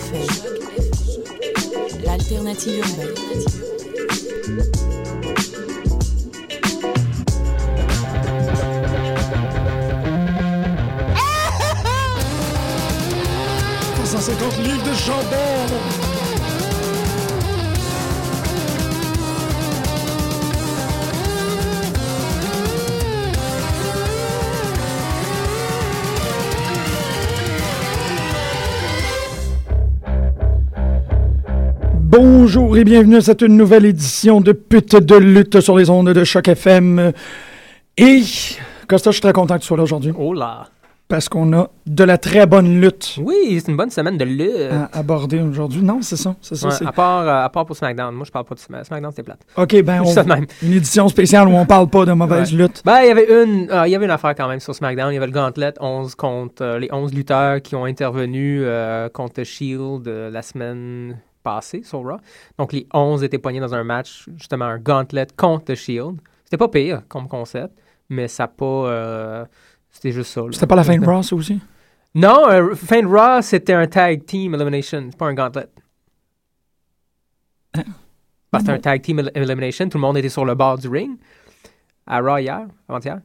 [0.00, 0.26] FM,
[2.04, 3.44] l'alternative urbaine.
[13.96, 16.09] Pour 150 livres de chambon
[32.14, 36.24] Bonjour et bienvenue à cette nouvelle édition de Pute de lutte sur les ondes de
[36.24, 37.12] Choc FM.
[37.96, 38.22] Et,
[38.88, 40.12] Costa, je suis très content que tu sois là aujourd'hui.
[40.18, 40.66] Oh là!
[41.06, 44.72] Parce qu'on a de la très bonne lutte Oui, c'est une bonne semaine de lutte.
[44.92, 45.82] à aborder aujourd'hui.
[45.82, 46.34] Non, c'est ça.
[46.40, 46.66] C'est ça.
[46.66, 48.12] Ouais, c'est- à, part, euh, à part pour SmackDown.
[48.12, 48.84] Moi, je parle pas de SmackDown.
[48.86, 49.40] SmackDown, c'était plate.
[49.56, 50.24] OK, ben, on...
[50.24, 50.46] même.
[50.64, 52.58] une édition spéciale où on parle pas de mauvaise Ouais.
[52.64, 52.82] lutte.
[52.84, 55.12] Ben, il y avait une, euh, il y avait une affaire quand même sur SmackDown.
[55.12, 58.64] Il y avait le gauntlet 11 contre euh, les 11 lutteurs qui ont intervenu
[59.12, 62.18] contre Shield la semaine passée sur Raw.
[62.58, 66.16] Donc, les 11 étaient poignés dans un match, justement, un gauntlet contre Shield.
[66.44, 67.74] C'était pas pire comme concept,
[68.08, 68.64] mais ça pas.
[68.64, 69.44] euh,
[69.90, 70.42] c'était juste ça.
[70.52, 71.60] C'était pas la fin de Raw, ça aussi?
[72.14, 75.08] Non, euh, fin de Raw, c'était un tag team elimination.
[75.10, 75.66] C'est pas un gauntlet.
[77.74, 77.82] Hein?
[78.58, 79.88] C'était un tag team el- elimination.
[79.88, 81.16] Tout le monde était sur le bord du ring.
[82.06, 83.20] À Raw hier, avant-hier.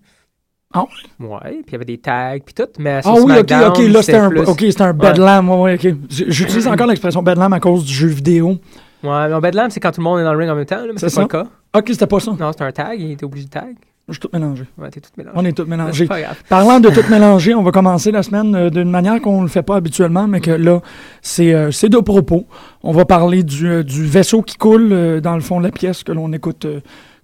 [0.74, 0.84] Ah
[1.20, 2.64] Ouais, puis il y avait des tags, puis tout.
[2.80, 5.50] Mais Ah oui, OK, OK, là, c'était un, plus- ok, c'était un bedlam.
[5.50, 5.96] Ouais, ouais, OK.
[6.10, 8.58] J'utilise encore l'expression bedlam à cause du jeu vidéo.
[9.04, 10.78] Ouais, mais Bedlam, c'est quand tout le monde est dans le ring en même temps,
[10.78, 11.44] là, mais C'est pas le cas.
[11.78, 12.32] OK, c'était pas ça.
[12.40, 13.76] Non, c'est un tag, il était obligé de tag.
[14.08, 14.64] Je suis tout mélangé.
[14.78, 15.36] Ouais, t'es tout mélangé.
[15.36, 16.42] On est pas grave.
[16.48, 19.48] Parlant de tout mélanger, on va commencer la semaine euh, d'une manière qu'on ne le
[19.48, 20.82] fait pas habituellement, mais que là,
[21.24, 22.46] c'est euh, de propos.
[22.84, 25.72] On va parler du, euh, du vaisseau qui coule euh, dans le fond de la
[25.72, 26.68] pièce que l'on écoute,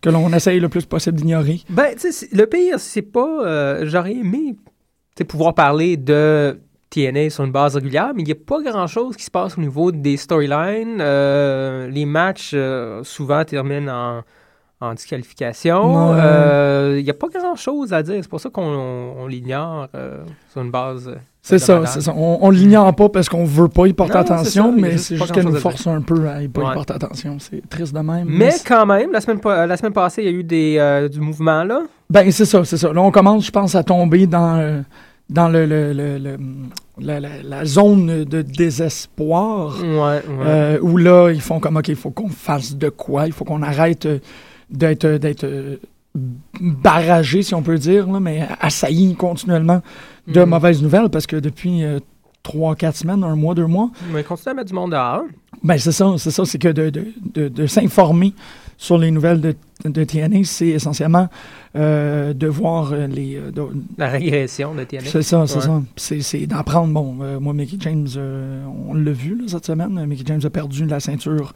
[0.01, 1.62] que l'on essaye le plus possible d'ignorer.
[1.69, 3.45] Ben, tu sais, le pire, c'est pas.
[3.45, 4.56] euh, J'aurais aimé
[5.27, 6.59] pouvoir parler de
[6.89, 9.62] TNA sur une base régulière, mais il n'y a pas grand-chose qui se passe au
[9.62, 11.00] niveau des storylines.
[11.00, 14.21] Euh, les matchs, euh, souvent, terminent en,
[14.81, 16.13] en disqualification.
[16.16, 18.18] Euh, Il n'y a pas grand-chose à dire.
[18.22, 20.18] C'est pour ça qu'on on- on l'ignore euh,
[20.51, 21.07] sur une base.
[21.07, 22.13] euh, C'est ça, c'est ça.
[22.16, 25.16] On, on l'ignore pas parce qu'on veut pas y porter Non, attention, ça, mais c'est
[25.18, 27.38] juste qu'elle nous force un peu à y pas y porter attention.
[27.39, 28.28] C'est triste de même.
[28.28, 31.19] Mais quand même, la semaine, la semaine passée, il y a eu des, euh, du
[31.22, 31.81] mouvement là.
[32.10, 32.92] Ben, c'est ça, c'est ça.
[32.94, 34.81] Là, on commence, je pense, à tomber dans, euh,
[35.30, 36.38] dans le, le- le- le-
[37.00, 39.75] la, la- la zone de désespoir.
[39.81, 40.22] Ouais, ouais.
[40.45, 43.28] Euh, où là, ils font comme, OK, il faut qu'on fasse de quoi?
[43.28, 44.19] Il faut qu'on arrête euh,
[44.71, 45.77] d'être euh, d'être euh,
[46.59, 49.81] barragé, si on peut dire, là, mais assailli continuellement
[50.27, 50.50] de Mhm.
[50.50, 52.00] mauvaises nouvelles parce que depuis euh,
[52.44, 55.23] trois, quatre semaines, un mois, deux mois, Mais continue à mettre du monde dehors.
[55.63, 58.33] ben c'est ça, c'est ça, c'est que de, de, de, de s'informer
[58.77, 61.29] sur les nouvelles de, de TNA, c'est essentiellement
[61.75, 63.35] euh, de voir les...
[63.53, 65.01] de- La régression de TNA.
[65.06, 65.62] c'est ça, c'est Ouais.
[65.62, 65.81] ça.
[65.95, 66.91] C'est, c'est d'apprendre.
[66.91, 70.03] Bon, euh, moi, Mickey James, euh, on l'a vu là, cette semaine.
[70.07, 71.53] Mickey James a perdu la ceinture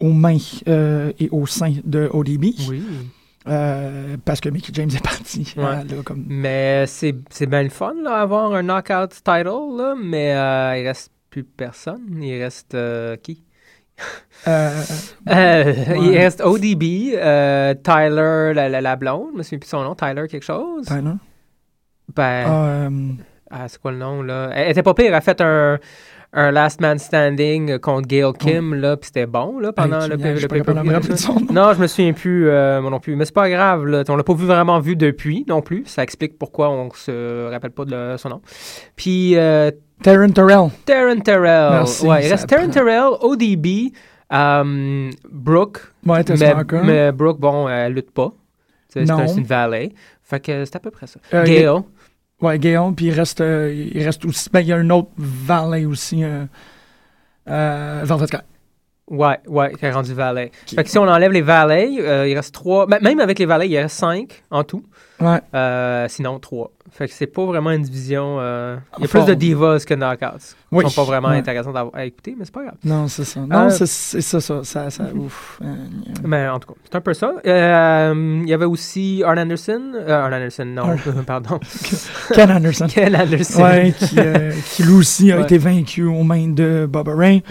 [0.00, 0.36] aux mains
[0.68, 2.44] euh, et au sein de ODB.
[2.68, 2.82] Oui.
[3.48, 5.54] euh, parce que Mickey James est parti.
[5.56, 5.62] Ouais.
[5.84, 6.24] là, comme...
[6.28, 10.86] Mais c'est c'est bien le fun, là, avoir un knockout title, là, mais euh, il
[10.86, 12.02] reste plus personne.
[12.22, 13.42] Il reste euh, qui?
[14.46, 14.82] Euh,
[15.28, 15.72] Euh,
[16.02, 19.94] Il reste ODB, euh, Tyler, la, la, la blonde, je me souviens plus son nom,
[19.94, 20.84] Tyler quelque chose.
[20.86, 21.14] Tyler?
[22.14, 22.88] Ben, Ah,
[23.50, 24.50] ah, c'est quoi le nom, là?
[24.54, 25.78] Elle était pas pire, elle a fait un,
[26.36, 30.16] un Last Man Standing contre Gail Kim, là, puis c'était bon, là, pendant hey, le,
[30.16, 31.52] le nom.
[31.52, 33.16] Non, je me souviens plus, euh, moi non plus.
[33.16, 34.04] Mais c'est pas grave, là.
[34.08, 35.84] On l'a pas vu vraiment vu depuis non plus.
[35.86, 38.42] Ça explique pourquoi on se rappelle pas de son nom.
[38.96, 39.70] Puis euh,
[40.02, 40.68] Taryn Terrell.
[40.84, 41.70] Taryn Terrell.
[41.72, 42.68] Merci, ouais, il reste Taryn.
[42.68, 43.92] Terrell, ODB,
[44.32, 45.80] euh, Brooke.
[46.04, 48.32] Ouais, Mais, mais Brooke, bon, elle lutte pas.
[48.88, 49.92] C'est une valet.
[50.22, 51.20] Fait que c'est à peu près ça.
[51.32, 51.82] Euh, Gail.
[52.42, 54.50] Ouais, Guillaume, puis il reste, euh, il reste aussi.
[54.52, 56.22] Ben, il y a un autre valet aussi.
[56.22, 56.44] Euh,
[57.48, 58.36] euh, Velvet Sky.
[59.08, 60.50] Ouais, ouais, qui est rendu valet.
[60.66, 62.86] Fait que si on enlève les valets, euh, il reste trois.
[62.86, 64.82] ben, même avec les valets, il reste cinq en tout.
[65.20, 65.40] Ouais.
[65.54, 66.72] Euh, sinon, trois.
[66.90, 68.36] Fait que c'est pas vraiment une division.
[68.40, 69.24] euh, Il y a Fort.
[69.24, 70.54] plus de divas que knockouts.
[70.72, 70.84] Oui.
[70.84, 71.36] Qui sont pas vraiment Ouais.
[71.38, 72.74] intéressants à, écouter, mais c'est pas grave.
[72.84, 73.40] Non, c'est ça.
[73.40, 73.86] Non, Euh, c'est
[74.20, 74.64] ça, ça.
[74.64, 75.58] ça, ça ouf.
[75.64, 75.74] Euh,
[76.24, 77.32] Mais en tout cas, c'est un peu ça.
[77.46, 79.92] Euh, Il y avait aussi Arn Anderson.
[80.08, 80.96] Arn Anderson, non,
[81.26, 81.58] pardon.
[82.34, 82.86] Ken Anderson.
[82.88, 83.62] Ken Anderson.
[83.62, 84.16] Ouais, qui,
[84.74, 85.42] qui lui aussi a Ouais.
[85.42, 87.42] été vaincu aux mains de Bubba Ray.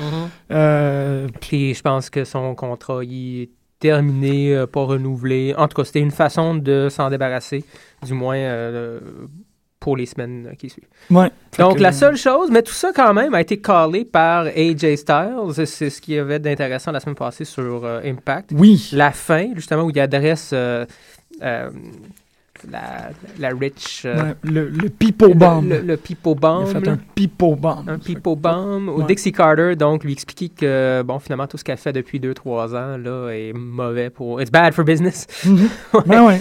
[0.50, 1.30] Mhm.
[1.42, 3.50] Puis je pense que son contrat il est
[3.80, 5.54] terminé, pas renouvelé.
[5.58, 7.64] En tout cas, c'était une façon de s'en débarrasser,
[8.06, 9.00] du moins euh,
[9.80, 10.88] pour les semaines qui suivent.
[11.12, 11.30] ouais.
[11.60, 14.96] Donc, que- la seule chose, mais tout ça quand même a été callé par AJ
[14.96, 15.66] Styles.
[15.66, 18.52] C'est- ce qu'il y avait d'intéressant la semaine passée sur euh, Impact.
[18.54, 18.90] Oui.
[18.94, 20.86] La fin, justement, où il adresse euh,
[22.72, 24.04] la, la Rich.
[24.06, 25.70] euh, Ouais, le, le Pipo Bomb.
[25.70, 26.64] Le, le, le Pipo il Bomb.
[26.64, 26.92] a fait là.
[26.94, 27.88] un Pipo Bomb.
[27.90, 28.90] Un Pipo Bomb.
[28.90, 29.06] Ou Ouais.
[29.06, 32.98] Dixie Carter, donc, lui expliquer que, bon, finalement, tout ce qu'elle fait depuis 2-3 ans,
[32.98, 34.42] là, est mauvais pour.
[34.42, 35.28] It's bad for business.
[35.46, 35.70] Mhm.
[36.08, 36.40] Ben ouais.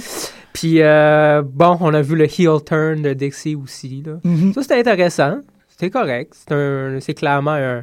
[0.55, 4.15] Puis, euh, bon, on a vu le heel turn de Dixie aussi, là.
[4.25, 4.55] Mhm.
[4.55, 5.41] Ça, c'était intéressant.
[5.69, 6.33] C'était correct.
[7.01, 7.83] C'est clairement un-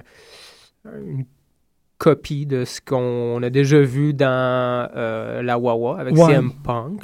[0.86, 1.26] une
[1.98, 6.34] copie de ce qu'on a déjà vu dans euh, la Wawa avec Ouais.
[6.34, 7.02] CM Punk.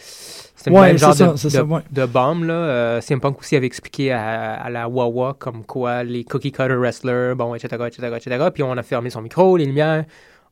[0.00, 1.80] C'était le Ouais, même genre de, de, ça, ouais.
[1.92, 2.44] de bombe.
[2.44, 2.54] Là.
[2.54, 6.74] Euh, CM Punk aussi avait expliqué à, à la Wawa comme quoi les cookie cutter
[6.74, 8.48] wrestlers, bon, etc., etc., etc.
[8.52, 10.04] Puis on a fermé son micro, les lumières,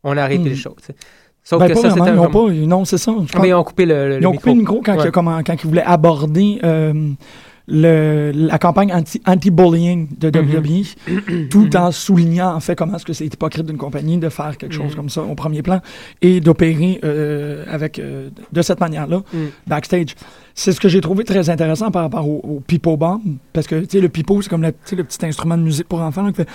[0.05, 0.49] on a arrêté Mhm.
[0.51, 0.77] le show.
[0.79, 0.95] tu sais.
[1.49, 3.15] Sauf Ben, que pas ça, vraiment, c'était ils ont vraiment- pas, non, c'est ça.
[3.27, 4.41] je Ah, mais ils ont coupé le, le Ils ont micro.
[4.43, 5.43] coupé le micro quand, Ouais.
[5.45, 6.93] quand ils voulaient aborder euh,
[7.71, 10.49] le, la campagne anti- anti-bullying de Mhm.
[10.49, 14.57] WWE, tout en soulignant en fait comment est-ce que c'est hypocrite d'une compagnie de faire
[14.57, 14.95] quelque chose Mhm.
[14.97, 15.81] comme ça au premier plan
[16.23, 19.49] et d'opérer euh, avec euh, de cette manière-là Mhm.
[19.67, 20.15] backstage.
[20.55, 23.21] C'est ce que j'ai trouvé très intéressant par rapport au, au pipo bomb
[23.53, 26.23] parce que tu sais le pipo c'est comme le, petit instrument de musique pour enfants
[26.23, 26.49] là, qui fait-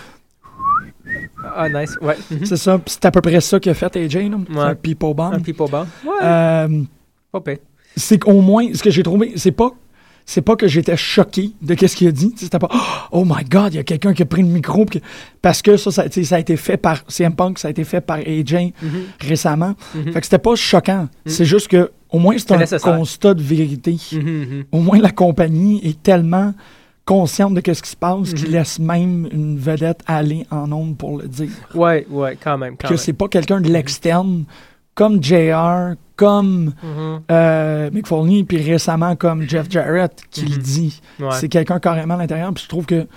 [1.55, 1.97] Ah, nice.
[2.01, 2.15] Ouais.
[2.31, 2.45] Mhm.
[2.45, 4.63] c'est ça c'est à peu près ça qu'a fait AJ là, c'est Ouais.
[4.63, 5.33] un pipo bomb.
[5.33, 5.85] Un people bomb.
[6.05, 6.11] Ouais.
[6.23, 6.67] Euh,
[7.95, 9.71] c'est qu'au moins, ce que j'ai trouvé, c'est pas.
[10.25, 12.33] C'est pas que j'étais choqué de qu'est-ce qu'il a dit.
[12.37, 12.69] C'était pas
[13.11, 14.85] Oh my God, il y a quelqu'un qui a pris le micro.
[15.41, 18.19] Parce que ça, ça, a été fait par CM Punk, ça a été fait par
[18.19, 18.71] AJ Mhm.
[19.19, 19.75] récemment.
[19.93, 20.13] Mhm.
[20.13, 21.09] Fait que c'était pas choquant.
[21.25, 22.95] C'est juste que au moins c'est un nécessaire.
[22.95, 23.97] constat de vérité.
[24.13, 24.63] Mhm, mhm.
[24.71, 26.53] Au moins la compagnie est tellement
[27.05, 28.33] consciente de ce qui se passe Mhm.
[28.33, 31.49] qu'il laisse même une vedette aller en ondes pour le dire.
[31.75, 32.77] Ouais, ouais, quand même.
[32.77, 34.45] Quand que c'est pas quelqu'un de l'externe
[34.95, 37.21] comme JR, comme Mhm.
[37.31, 40.61] euh, Mick Foley, puis récemment comme Jeff Jarrett qui le Mhm.
[40.61, 41.01] dit.
[41.19, 41.27] Ouais.
[41.31, 42.53] C'est quelqu'un carrément à l'intérieur.
[42.53, 43.07] Puis je trouve que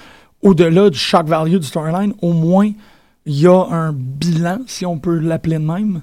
[0.42, 2.70] au-delà du shock value du storyline, au moins
[3.26, 6.00] il y a un bilan, si on peut l'appeler de même,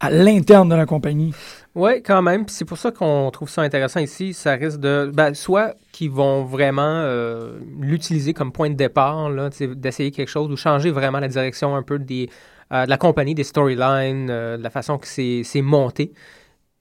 [0.00, 1.32] à l'interne de la compagnie.
[1.74, 2.46] Oui, quand même.
[2.48, 4.34] C'est pour ça qu'on trouve ça intéressant ici.
[4.34, 5.10] Ça risque de.
[5.12, 9.30] Ben, soit qu'ils vont vraiment euh, l'utiliser comme point de départ,
[9.76, 12.28] d'essayer quelque chose ou changer vraiment la direction un peu des,
[12.72, 16.12] euh, de la compagnie, des storylines, euh, de la façon que c'est monté.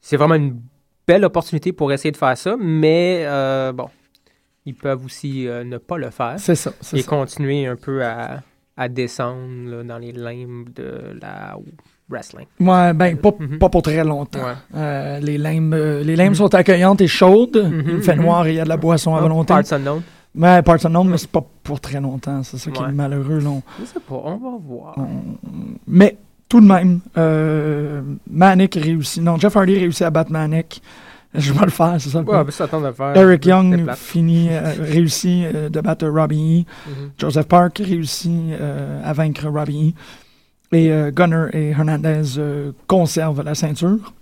[0.01, 0.59] C'est vraiment une
[1.07, 3.25] belle opportunité pour essayer de faire ça, mais
[3.73, 3.89] bon,
[4.65, 6.73] ils peuvent aussi ne pas le faire C'est ça.
[6.93, 7.07] et ça.
[7.07, 8.41] continuer un peu à,
[8.77, 11.57] à descendre là, dans les limbes de la
[12.11, 12.45] wrestling.
[12.59, 13.57] Ouais, ben, pas, Mhm.
[13.57, 14.39] pas pour très longtemps.
[14.39, 14.53] Ouais.
[14.75, 16.35] Euh, les limbes, euh, les limbes Mhm.
[16.35, 17.57] sont accueillantes et chaudes.
[17.71, 19.53] Mhm, Il fait noir et il y a de la boisson à Oh, volonté.
[19.53, 20.01] Parts unknown.
[20.35, 22.41] Ouais, parts unknown, mais c'est pas pour très longtemps.
[22.43, 23.39] C'est ça qui est malheureux.
[23.39, 23.49] là.
[23.49, 24.95] On- Je sais pas, on va voir.
[25.87, 29.21] Mais tout de même, euh, Manic réussit.
[29.23, 30.81] Non, Jeff Hardy réussit à battre Manic.
[31.33, 33.15] Je vais le faire, c'est ça le Ouais, ça attend de faire.
[33.15, 36.91] Eric Young finit, euh, réussit euh, de battre Robbie E.
[37.17, 40.01] Joseph Park réussit euh, à vaincre Robbie E.
[40.73, 44.13] Et euh, Gunner et Hernandez euh, conservent la ceinture.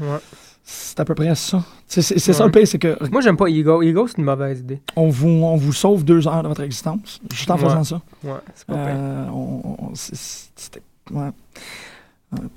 [0.00, 0.18] Ouais.
[0.64, 1.62] C'est à peu près ça.
[1.86, 3.80] C'est ça le pire, c'est que Moi, j'aime pas Ego.
[3.80, 4.82] Ego, c'est une mauvaise idée.
[4.96, 7.62] on vous, on vous sauve deux heures de votre existence juste en Ouais.
[7.62, 8.00] faisant ça.
[8.22, 8.82] Ouais, c'est pas pire.
[8.88, 11.30] Euh, on- on- ouais.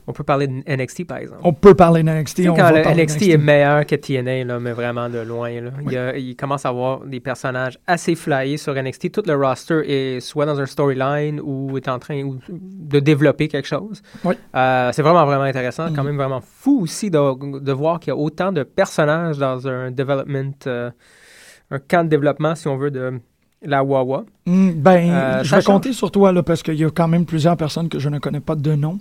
[0.05, 1.39] On peut parler de NXT, par exemple.
[1.45, 2.35] On peut parler de NXT.
[2.35, 5.49] Tu sais, on quand le NXT est meilleur que TNA, là, mais vraiment de loin.
[5.61, 5.71] Là.
[5.85, 9.13] Il, y a- il commence à avoir des personnages assez flyés sur NXT.
[9.13, 13.67] Tout le roster est soit dans un storyline ou est en train de développer quelque
[13.67, 14.01] chose.
[14.25, 14.35] Oui.
[14.55, 15.87] Euh, c'est vraiment, vraiment intéressant.
[15.95, 16.07] Quand Mhm.
[16.09, 19.89] même vraiment fou aussi de, de voir qu'il y a autant de personnages dans un
[19.89, 20.91] development, euh,
[21.71, 23.21] un camp de développement, si on veut, de
[23.63, 24.23] la Wawa.
[24.47, 25.65] Hmm, ben, Euh, je vais change.
[25.65, 28.17] compter sur toi, là, parce qu'il y a quand même plusieurs personnes que je ne
[28.17, 28.97] connais pas de nom.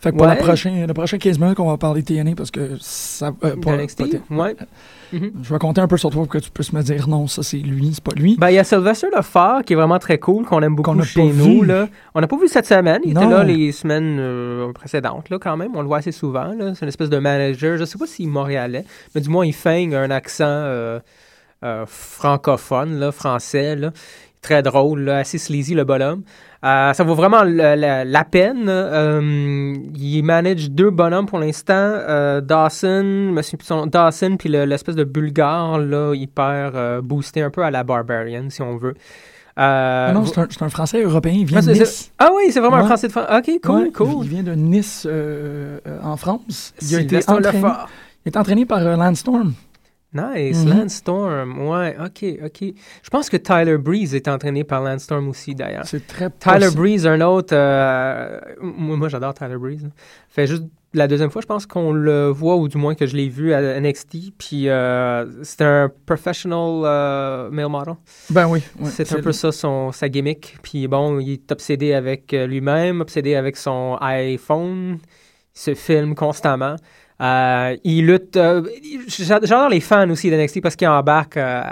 [0.00, 0.34] Fait que pour Ouais.
[0.34, 3.32] la prochaine, le prochain 15 minutes, on va parler TNA parce que ça.
[3.42, 4.20] euh, NXT.
[4.30, 5.30] Mhm.
[5.42, 7.42] Je vais compter un peu sur toi pour que tu puisses me dire non, ça
[7.42, 8.36] c'est lui, c'est pas lui.
[8.38, 11.20] Ben, il y a Sylvester Lefort qui est vraiment très cool, qu'on aime beaucoup chez
[11.20, 11.60] pas nous.
[11.60, 11.66] vu.
[11.66, 11.88] Là.
[12.14, 13.00] On n'a pas vu cette semaine.
[13.04, 15.70] Il était là les semaines euh, précédentes, là, quand même.
[15.74, 16.52] On le voit assez souvent.
[16.56, 16.72] là.
[16.74, 17.76] C'est une espèce de manager.
[17.78, 20.44] Je sais pas s'il est montréalais, mais du moins, il feigne un accent
[21.64, 23.76] euh, francophone, là, français.
[23.76, 23.90] Là.
[24.42, 26.22] Très drôle, là, assez sleazy, le bonhomme.
[26.64, 28.66] Euh, ça vaut vraiment la, la- la peine.
[28.68, 31.98] Euh, il manage deux bonhommes pour l'instant.
[32.42, 37.84] Dawson, son- Dawson, puis le- l'espèce de bulgare, là, hyper boosté un peu à la
[37.84, 38.94] Barbarian, si on veut.
[39.58, 42.10] Euh, Ah non, c'est un, Français européen, il vient Ah, de Nice.
[42.18, 43.26] ah oui, c'est vraiment un français de France.
[43.30, 44.24] Ok, cool, Ouais, cool.
[44.24, 46.74] Il vient de Nice euh, euh, en France.
[46.82, 47.62] Il a été entraîné,
[48.26, 48.96] il est entraîné par euh,
[50.14, 50.70] Nice, Mhm.
[50.78, 51.66] Landstorm.
[51.68, 52.72] Ouais, ok, ok.
[53.02, 55.86] Je pense que Tyler Breeze est entraîné par Landstorm aussi, d'ailleurs.
[55.86, 56.76] C'est très Tyler possible.
[56.80, 57.54] Breeze, un autre.
[57.54, 59.82] euh, moi, moi, j'adore Tyler Breeze.
[59.82, 59.90] là.
[60.28, 60.62] Fait juste
[60.96, 63.52] la deuxième fois, je pense qu'on le voit, ou du moins que je l'ai vu
[63.52, 64.32] à NXT.
[64.38, 67.94] Puis euh, c'est un professional euh, male model.
[68.30, 68.62] Ben oui.
[68.84, 70.56] c'est un peu ça son, sa gimmick.
[70.62, 74.98] Puis bon, il est obsédé avec lui-même, obsédé avec son iPhone.
[75.56, 76.76] Il se filme constamment.
[77.22, 78.36] Euh, il lutte.
[78.36, 78.62] euh,
[79.06, 81.62] j'a- J'adore les fans aussi d'NXT parce qu'ils embarquent euh,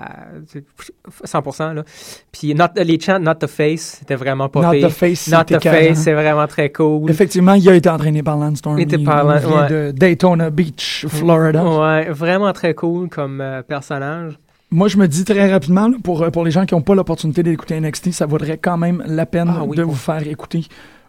[1.24, 1.72] 100%.
[1.74, 1.82] Là.
[2.30, 4.88] Puis not, les chants Not the Face, c'était vraiment pas Not pire.
[4.88, 5.60] the face, Not the.
[5.62, 7.10] Face, c'est vraiment très cool.
[7.10, 8.78] Effectivement, il a été entraîné par Lance Storm.
[8.78, 9.68] Il était par il Lan- vient ouais.
[9.68, 11.64] de Daytona Beach, Florida.
[11.64, 14.38] Ouais, vraiment très cool comme euh, personnage.
[14.70, 17.42] Moi, je me dis très rapidement, là, pour, pour les gens qui n'ont pas l'opportunité
[17.42, 20.64] d'écouter NXT, ça vaudrait quand même la peine Ah oui, de pour- vous faire écouter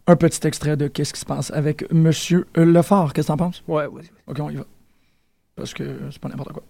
[0.08, 3.14] un petit extrait de Qu'est-ce qui se passe avec Monsieur Lefort?
[3.14, 3.64] Qu'est-ce que t'en penses?
[3.68, 4.04] Ouais, ouais.
[4.28, 4.66] Ok, on y va.
[5.56, 6.64] Parce que c'est pas n'importe quoi.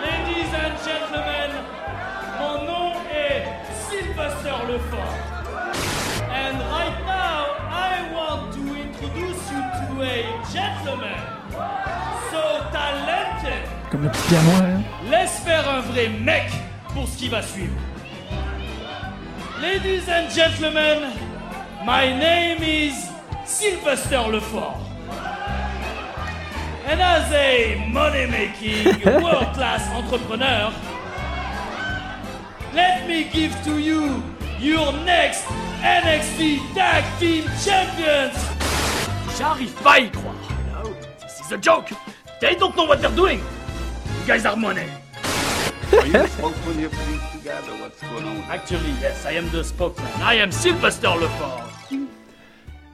[0.00, 1.50] Ladies and gentlemen,
[2.38, 3.44] mon nom est
[3.88, 5.14] Sylvester Lefort.
[6.30, 11.18] And right now, I want to introduce you to a gentleman
[12.30, 13.68] so talented.
[13.90, 14.82] Comme le petit piano, hein?
[15.10, 16.50] Laisse faire un vrai mec
[16.92, 17.74] pour ce qui va suivre.
[19.60, 21.12] Ladies and gentlemen,
[21.84, 23.08] my name is
[23.46, 24.76] Sylvester Lefort.
[26.84, 30.74] And as a money-making, world-class entrepreneur,
[32.74, 34.20] let me give to you
[34.58, 35.44] your next
[35.82, 38.36] NXT Tag Team Champions.
[39.38, 40.34] J'arrive pas à y croire.
[40.72, 40.92] No,
[41.22, 41.90] this is a joke.
[42.40, 43.38] They don't know what they're doing.
[43.38, 44.88] You guys are money.
[45.92, 48.42] Are you the spokesman here for these two guys, or what's going on?
[48.50, 50.08] Actually, yes, I am the spokesman.
[50.22, 51.70] I am Sylvester Lefort.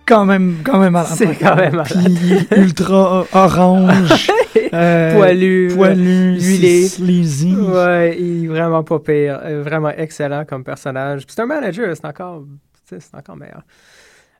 [0.07, 1.13] Quand même, quand même malade.
[1.15, 1.87] C'est quand même malade.
[1.93, 4.29] Puis il est ultra orange.
[4.75, 5.73] euh, Poilu.
[5.77, 6.41] Poilu.
[6.41, 6.89] huilé.
[6.89, 7.55] Sleazy.
[7.55, 9.39] Ouais, il est vraiment pas pire.
[9.45, 11.25] Euh, Vraiment excellent comme personnage.
[11.27, 12.43] Puis c'est un manager, c'est encore,
[12.89, 13.63] c'est encore meilleur.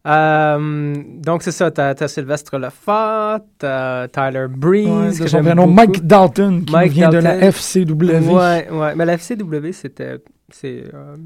[0.07, 5.27] Euh, donc c'est ça, t'as, t'as Sylvestre Lefort, t'as Tyler Breeze, Ouais, de que son
[5.27, 5.75] j'aime prénom, beaucoup.
[5.77, 7.37] Mike Dalton, qui Mike vient de la.
[7.53, 8.33] FCW.
[8.33, 10.17] Ouais, ouais, mais la FCW c'était,
[10.49, 11.17] c'est, euh,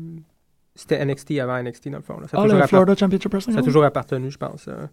[0.74, 2.18] c'était NXT avant NXT dans le fond.
[2.18, 2.26] là.
[2.26, 3.54] Ça Ah, le Florida Championship Wrestling.
[3.54, 3.66] ça a ouais.
[3.66, 4.86] toujours appartenu, je pense, euh,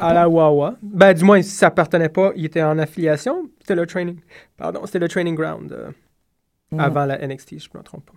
[0.00, 0.74] à la Wawa.
[0.82, 3.48] Ben, du moins, si ça appartenait pas, il était en affiliation.
[3.60, 4.18] C'était le training.
[4.56, 5.72] Pardon, c'était le training ground
[6.72, 6.78] Ouais.
[6.84, 8.12] avant la NXT, je me trompe pas.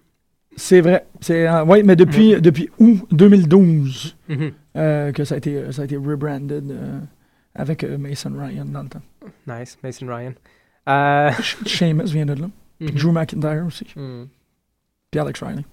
[0.55, 1.05] C'est vrai.
[1.21, 4.51] C'est, euh, ouais, mais depuis, depuis août 2012 Mhm.
[4.77, 6.99] euh, que ça a été, ça a été rebranded euh,
[7.55, 9.01] avec Mason Ryan dans le temps.
[9.47, 10.33] Nice, Mason Ryan.
[11.65, 12.49] Sheamus vient de là.
[12.79, 12.89] Mhm.
[12.91, 13.85] Drew McIntyre aussi.
[13.95, 14.27] Mhm.
[15.11, 15.63] Puis Alex Riley.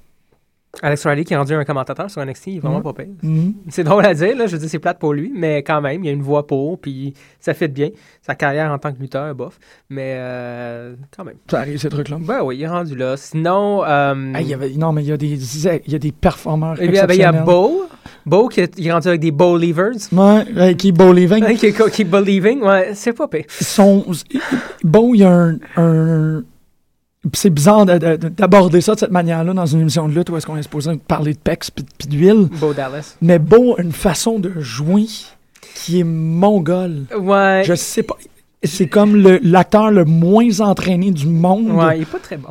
[0.83, 2.83] Alex Riley qui est rendu un commentateur sur NXT, il est vraiment Ouais.
[2.83, 3.13] pas pire.
[3.23, 3.55] Mhm.
[3.69, 6.07] C'est drôle à dire, là, je dis c'est plate pour lui, mais quand même, il
[6.07, 7.89] y a une voix pour, puis ça fait bien.
[8.23, 9.59] Sa carrière en tant que lutteur, bof,
[9.89, 11.35] mais euh, quand même.
[11.51, 12.19] Ça arrive, ces trucs-là.
[12.21, 13.17] Ben oui, il est rendu là.
[13.17, 15.27] Sinon, euh, il y avait- non, mais il y a des,
[15.87, 17.33] il y a des performeurs ben, il y a.
[17.33, 17.87] Bo,
[18.25, 19.93] Bo qui est, il est rendu avec des Bo Levers.
[20.13, 21.43] Ouais, ouais, qui est Bo Living.
[21.45, 23.45] Hein, qui est Keep Believing, ouais, c'est pas pire.
[23.49, 24.05] Son,
[24.85, 25.57] Bo, il y a un...
[25.77, 26.45] un-
[27.35, 30.31] c'est bizarre de- de- de- d'aborder ça de cette manière-là dans une émission de lutte
[30.31, 32.49] où est-ce qu'on est supposé parler de pecs puis, d'huile.
[32.53, 33.17] Bo Dallas.
[33.21, 35.07] Mais Bo a une façon de jouer
[35.75, 37.05] qui est mongole.
[37.19, 38.17] Ouais, Je sais pas.
[38.63, 41.71] C'est comme le- l'acteur le, moins entraîné du monde.
[41.71, 42.51] ouais, il est pas très bon.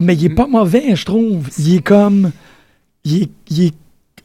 [0.00, 1.48] Mais il est pas mauvais, je trouve.
[1.58, 2.30] Il est comme.
[3.04, 3.74] Il est, il est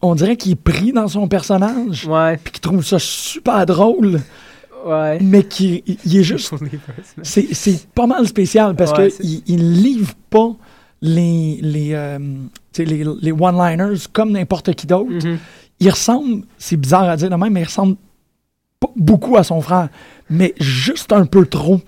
[0.01, 4.21] on dirait qu'il est pris dans son personnage, Ouais, puis qu'il trouve ça super drôle,
[4.85, 5.19] ouais.
[5.21, 6.53] mais qu'il il- il est juste.
[7.23, 10.51] C'est c'est pas mal spécial parce Ouais, qu'il il livre pas
[11.01, 12.19] les, les, euh,
[12.73, 15.11] tu les, les one-liners comme n'importe qui d'autre.
[15.11, 15.37] Mhm.
[15.79, 17.95] Il ressemble, c'est bizarre à dire de même, mais il ressemble
[18.79, 19.87] pas beaucoup à son frère,
[20.29, 21.79] mais juste un peu trop.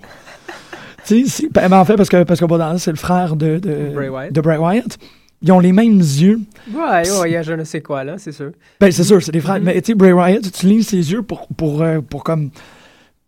[1.06, 2.46] tu ben, en fait, parce que, parce que
[2.78, 4.32] c'est le frère de, de, Bray Wyatt.
[4.32, 4.98] de Bray Wyatt.
[5.44, 6.40] Ils ont les mêmes yeux.
[6.72, 8.52] Ouais, ouais, il y a je ne sais quoi, là, c'est sûr.
[8.80, 9.58] Ben, c'est sûr, c'est des frères.
[9.58, 9.64] Mhm.
[9.64, 12.50] Mais tu sais, Bray Wyatt utilise ses yeux pour, pour, euh, pour comme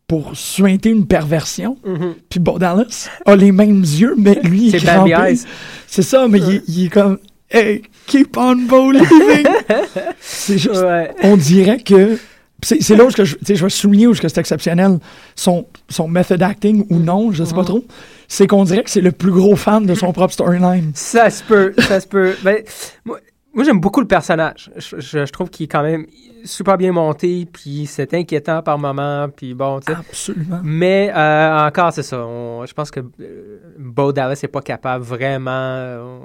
[0.07, 1.77] pour suinter une perversion.
[1.85, 2.15] Mhm.
[2.29, 5.47] Puis Bo Dallas a les mêmes yeux, mais lui, il est.
[5.87, 7.19] C'est ça, mais il, est- il est comme
[7.51, 9.47] Hey, keep on believing!
[10.21, 10.83] c'est juste.
[10.83, 11.11] Ouais.
[11.23, 12.19] On dirait que.
[12.63, 14.99] C'est c'est là où je, tu sais, je vais souligner où c'est exceptionnel,
[15.35, 17.67] son, son method acting ou non, je sais pas Mhm.
[17.67, 17.85] trop.
[18.27, 20.93] C'est qu'on dirait que c'est le plus gros fan de son propre storyline.
[20.95, 22.35] Ça se peut, ça se peut.
[22.43, 22.57] Ben,
[23.05, 23.19] moi,
[23.55, 24.71] moi, j'aime beaucoup le personnage.
[24.77, 26.07] Je, je- je trouve qu'il est quand même
[26.45, 29.99] super bien monté, puis c'est inquiétant par moments, puis bon, tu sais.
[29.99, 30.61] Absolument.
[30.63, 32.19] Mais euh, encore, c'est ça.
[32.27, 35.51] on- je pense que euh, Bo Dallas n'est pas capable vraiment.
[35.51, 36.19] euh,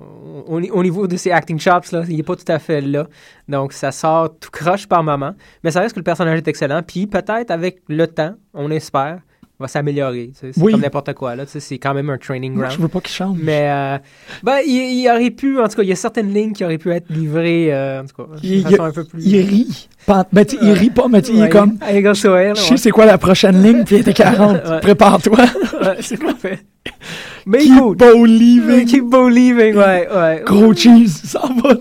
[0.47, 3.07] au, au niveau de ses acting chops, là, il n'est pas tout à fait là.
[3.47, 5.33] Donc, ça sort tout croche par moment.
[5.63, 6.81] Mais ça reste que le personnage est excellent.
[6.83, 9.19] Puis peut-être avec le temps, on espère,
[9.59, 10.31] va s'améliorer.
[10.39, 10.71] C'est Oui.
[10.71, 11.35] comme n'importe quoi.
[11.35, 12.77] Là, c'est quand même un training Moi, ground.
[12.77, 13.37] je veux pas qu'il change.
[13.41, 13.97] Mais euh,
[14.41, 16.77] ben, il, il aurait pu, en tout cas, il y a certaines lignes qui auraient
[16.77, 19.21] pu être livrées, euh, en tout cas, Il- façon un peu plus.
[19.25, 19.89] Il rit.
[20.05, 21.77] Pas- Ben, tu il rit pas, mais tu il est comme.
[22.15, 24.57] sourire, Je sais c'est quoi la prochaine ligne, puis il était 40.
[24.69, 24.79] Ouais.
[24.79, 25.37] Prépare-toi.
[25.99, 26.59] c'est parfait.
[27.45, 27.95] Mais Keep cool.
[27.97, 28.85] believing.
[28.85, 30.41] Keep believing, ouais, ouais.
[30.45, 31.73] Gros cheese, ça va.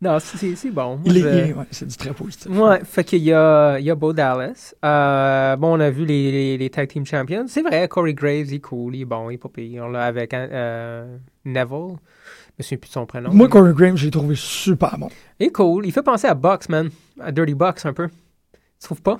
[0.00, 1.00] Non, c'est- bon.
[1.04, 2.46] Il est, est- ouais, c'est du très positif.
[2.50, 4.72] Ouais, fait qu'il y a, il y a Bo Dallas.
[4.84, 7.46] Euh, bon, on a vu les, les, les Tag Team Champions.
[7.48, 9.84] C'est vrai, Corey Graves, il est cool, il est bon, il est pas pire.
[9.86, 11.96] On l'a avec euh, Neville.
[11.96, 13.30] Je me souviens plus de son prénom.
[13.32, 15.08] Moi, Corey Graham, j'ai trouvé super bon.
[15.40, 15.84] Il est cool.
[15.84, 16.90] Il fait penser à Box, man.
[17.20, 18.08] À Dirty Box, un peu.
[18.08, 19.18] Tu trouves pas?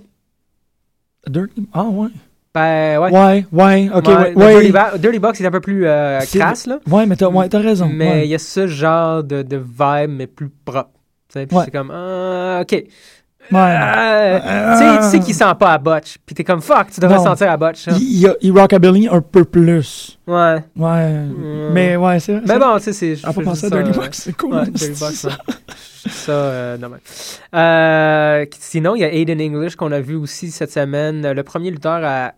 [1.26, 2.08] Dirty- Ah, ouais.
[2.54, 3.10] Ben, ouais.
[3.12, 4.30] Ouais, ouais, ok, Ouais, ouais.
[4.32, 4.52] le ouais.
[4.60, 6.78] Dirty, Ba- Dirty Box est un peu plus euh, crasse, là.
[6.90, 7.88] Ouais, mais t'as ouais, raison.
[7.92, 10.90] Mais il y a ce genre de, de vibe, mais plus propre.
[11.28, 12.72] Tu sais, puis c'est comme, ah, OK.
[13.50, 13.58] Ouais.
[13.60, 16.16] Euh, tu sais- tu sais qu'il sent pas à botch.
[16.26, 17.24] Puis t'es comme, fuck, tu devrais Non.
[17.24, 17.86] sentir à botch.
[17.98, 20.18] Il, il, rockabilly un peu plus.
[20.26, 20.56] Ouais.
[20.76, 21.24] Ouais.
[21.72, 22.42] Mais ouais, c'est vrai.
[22.46, 23.16] Mais bon, tu sais, c'est.
[23.16, 24.54] je On pas pensé à Dirty Box, c'est cool.
[24.54, 25.26] Ouais, Dirty Box,
[26.08, 26.32] ça.
[26.32, 26.98] euh, non, mais.
[27.58, 31.30] Euh, sinon, il y a Aiden English qu'on a vu aussi cette semaine.
[31.32, 32.32] Le premier lutteur à.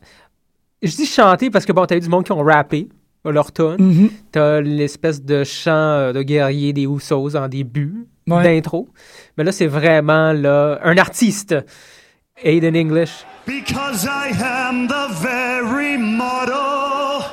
[0.82, 2.88] Je dis chanter parce que bon, t'as eu du monde qui ont rappé
[3.24, 3.76] leur tune.
[3.78, 4.10] Mhm.
[4.32, 8.42] T'as l'espèce de chant euh, de guerrier des Usos en début Ouais.
[8.44, 8.88] d'intro.
[9.36, 11.54] Mais là, c'est vraiment là, un artiste.
[12.42, 13.24] Aiden English.
[13.46, 17.24] Because I am the very model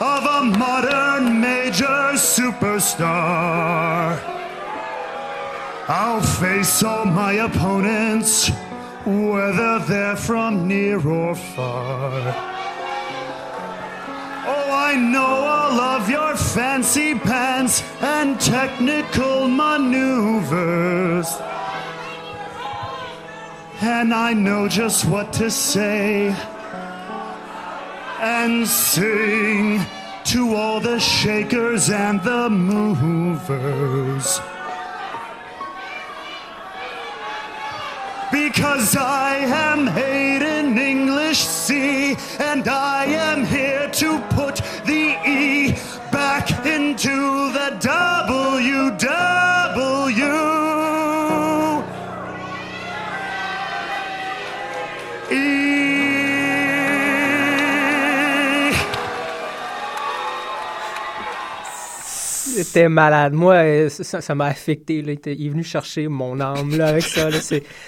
[0.00, 4.16] of a modern major superstar.
[5.88, 8.48] I'll face all my opponents,
[9.04, 12.12] whether they're from near or far.
[14.44, 21.26] Oh, I know all of your fancy pants and technical maneuvers.
[23.80, 26.28] And I know just what to say
[28.20, 29.80] and sing
[30.26, 34.40] to all the shakers and the movers.
[38.54, 45.72] Because I am Hayden English C, and I am here to put the E
[46.12, 48.91] back into the WW.
[62.72, 63.34] C'était malade.
[63.34, 65.02] Moi, euh, ça m'a affecté.
[65.02, 65.12] là.
[65.26, 67.28] Il, est venu chercher mon âme là, avec ça.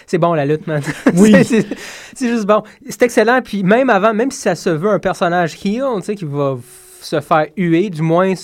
[0.06, 0.82] C'est, bon la lutte, man.
[1.14, 1.32] Oui.
[1.42, 2.62] c'est, juste bon.
[2.90, 3.40] C'est excellent.
[3.42, 6.58] Puis même avant, même si ça se veut un personnage heel, tu sais, qui va
[7.00, 8.34] se faire huer, du moins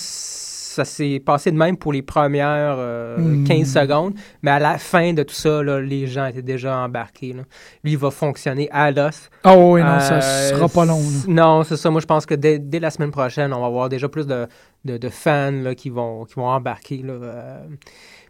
[0.71, 3.43] ça s'est passé de même pour les premières euh, Hmm.
[3.43, 4.13] 15 secondes.
[4.41, 7.33] Mais à la fin de tout ça, là, les gens étaient déjà embarqués.
[7.33, 7.43] là.
[7.83, 9.29] Lui, il va fonctionner à l'os.
[9.45, 11.01] Oh, oui, non, ça Euh, sera pas long.
[11.27, 11.89] Non, c'est ça.
[11.89, 14.47] Moi, je pense que dès, dès la semaine prochaine, on va avoir déjà plus de,
[14.85, 17.01] de, de fans là, qui, vont, qui vont embarquer.
[17.03, 17.59] Là, euh.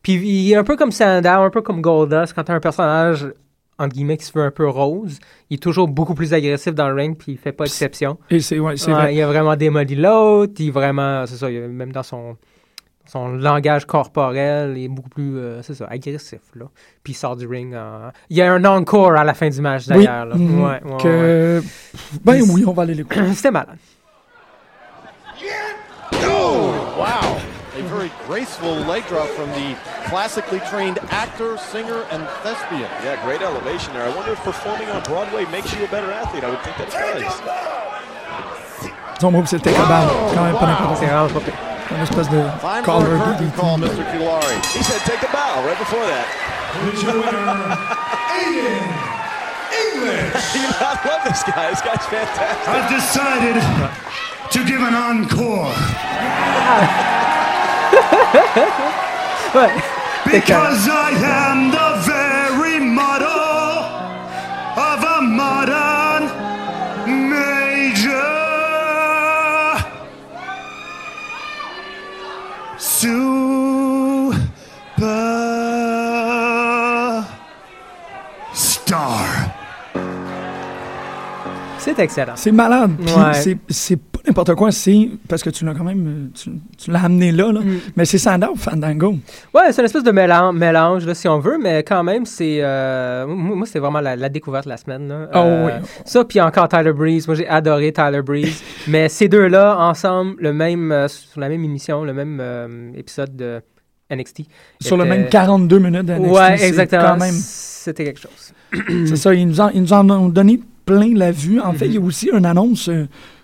[0.04, 2.34] Puis il est un peu comme Sandow, un peu comme Goldust.
[2.34, 3.27] Quand tu as un personnage,
[3.81, 6.87] entre guillemets, qui se veut un peu rose, il est toujours beaucoup plus agressif dans
[6.89, 8.17] le ring, puis il fait pas exception.
[8.29, 9.15] Et c'est ouais, c'est Ouais, vrai.
[9.15, 10.53] il a vraiment démoli l'autre.
[10.59, 12.37] Il vraiment, c'est ça, il a- même dans son,
[13.07, 16.39] son langage corporel, il est beaucoup plus, euh, c'est ça, agressif.
[16.55, 16.65] Là.
[17.03, 17.73] Puis il sort du ring.
[17.75, 20.05] en- Il y a un encore à la fin du match Oui.
[20.05, 20.25] d'ailleurs.
[20.27, 20.35] là.
[20.35, 20.63] Mhm.
[20.63, 20.97] Ouais, ouais, ouais.
[21.01, 21.61] que...
[22.23, 23.21] Ben Puis- oui, on va aller l'écouter.
[23.33, 23.77] C'était malade.
[27.87, 29.75] Very graceful leg drop from the
[30.07, 32.89] classically trained actor, singer, and thespian.
[33.03, 34.03] Yeah, great elevation there.
[34.03, 36.43] I wonder if performing on Broadway makes you a better athlete.
[36.43, 37.41] I would think that it does.
[39.21, 40.33] Son move, c'est le take-a-bow.
[40.33, 41.15] Quand même pas n'importe C'est quoi.
[41.27, 41.53] vraiment pas pire.
[41.91, 44.03] Une espèce de Time for a collar curtain call, Mr.
[44.11, 44.55] Kulari.
[44.73, 46.25] He said take a bow right before that.
[49.71, 50.33] English.
[50.55, 51.69] You I love this guy.
[51.69, 52.67] This guy's fantastic.
[52.67, 53.61] I've decided
[54.51, 55.71] to give an encore
[59.56, 59.69] Ouais.
[60.25, 63.84] because I am the very model
[64.77, 66.30] of a modern
[67.30, 68.21] major.
[78.54, 79.19] Superstar.
[81.77, 82.34] C'est excellent.
[82.36, 82.91] C'est malade.
[83.04, 83.34] Puis Ouais.
[83.34, 84.71] c'est- c'est pas n'importe quoi.
[84.71, 86.07] C'est parce que tu l'as quand même.
[86.07, 87.60] euh, Tu, tu l'as amené là, là.
[87.62, 87.79] Mm.
[87.95, 89.15] Mais c'est Sandow Fandango.
[89.53, 92.60] Ouais, c'est une espèce de mélange, mélange là, si on veut, mais quand même, c'est.
[92.62, 95.07] euh, moi, c'est vraiment la, la découverte de la semaine.
[95.07, 95.29] Là.
[95.34, 95.88] Oh Euh, oui.
[96.05, 97.27] Ça, puis encore Tyler Breeze.
[97.27, 98.62] Moi, j'ai adoré Tyler Breeze.
[98.88, 103.62] mais ces deux-là, ensemble, le même, euh, sur la même émission, le même épisode de
[104.13, 104.41] NXT.
[104.81, 106.31] Sur le même 42 minutes d'NXT.
[106.31, 107.15] Ouais, c'est exactement.
[107.17, 107.31] Même.
[107.34, 108.53] C'était quelque chose.
[109.07, 111.60] C'est ça, ils nous, en, ils nous en ont donné plein la vue.
[111.60, 111.91] En fait, Mhm.
[111.91, 112.89] il y a aussi une annonce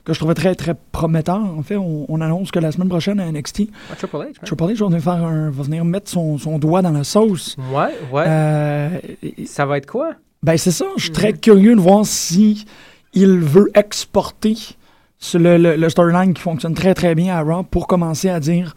[0.07, 1.37] que je trouvais très, très prometteur.
[1.57, 4.45] En fait, on, on annonce que la semaine prochaine à NXT, Ah, Triple H.
[4.45, 7.57] Triple H va venir, faire un- va venir mettre son, son doigt dans la sauce.
[7.73, 8.23] Ouais, ouais.
[8.25, 8.89] Euh,
[9.45, 10.11] Ça va être quoi?
[10.43, 10.85] ben, c'est ça.
[10.95, 11.39] Je suis très Mhm.
[11.39, 12.65] curieux de voir si
[13.13, 14.55] il veut exporter
[15.33, 18.75] le- le storyline qui fonctionne très, très bien à Raw pour commencer à dire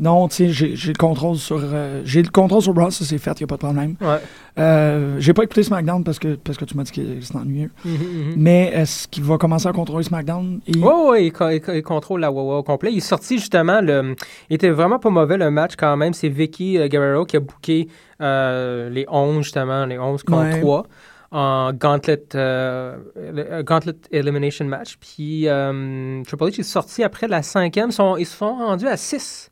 [0.00, 3.18] non, tu sais, j'ai le contrôle sur euh, j'ai le contrôle sur Raw, ça c'est
[3.18, 3.96] fait, il n'y a pas de problème.
[4.00, 4.20] Ouais.
[4.58, 7.70] Euh, j'ai pas écouté SmackDown parce que, parce que tu m'as dit que c'est ennuyeux.
[7.84, 8.34] Mhm, mhm.
[8.36, 10.60] Mais est-ce qu'il va commencer à contrôler SmackDown?
[10.66, 10.76] Et...
[10.78, 12.90] Ouais, ouais, il, co- il co- il contrôle la Wawa au complet.
[12.92, 14.14] Il est sorti justement, le,
[14.50, 16.12] il était vraiment pas mauvais le match quand même.
[16.14, 17.88] C'est Vicky euh, Guerrero qui a booké
[18.20, 20.60] euh, les 11 justement, les 11 contre Ouais.
[20.60, 20.86] 3
[21.30, 24.96] en Gauntlet, euh, le- euh, Gauntlet Elimination Match.
[24.98, 27.90] Puis euh, Triple H est sorti après la cinquième.
[27.90, 29.47] Ils sont- ils se sont rendus à 6.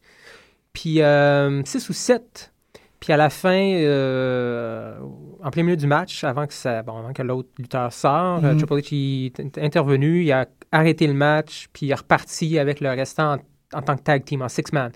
[0.76, 1.00] Puis
[1.64, 2.52] 6 ou 7.
[3.00, 4.94] Puis à la fin, euh,
[5.42, 8.52] en plein milieu du match, avant que, ça, bon, avant que l'autre lutteur sorte, euh,
[8.52, 8.56] Mhm.
[8.58, 12.80] Triple H il est intervenu, il a arrêté le match, puis il est reparti avec
[12.80, 13.34] le restant
[13.74, 14.92] en, en tant que tag team, en six-man.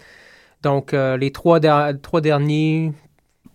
[0.62, 2.92] Donc, euh, les trois, der- trois derniers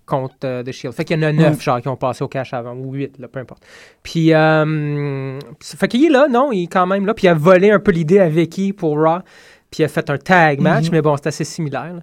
[0.05, 0.95] contre euh, The Shield.
[0.95, 1.61] Fait qu'il y en a neuf, Ouais.
[1.63, 3.63] genre, qui ont passé au cash avant, ou huit, là, peu importe.
[4.03, 7.33] Puis, euh, fait qu'il est là, non, il est quand même là, puis il a
[7.33, 9.19] volé un peu l'idée à Vicky pour Raw,
[9.71, 10.91] puis il a fait un tag match, Mhm.
[10.91, 11.95] mais bon, c'est assez similaire.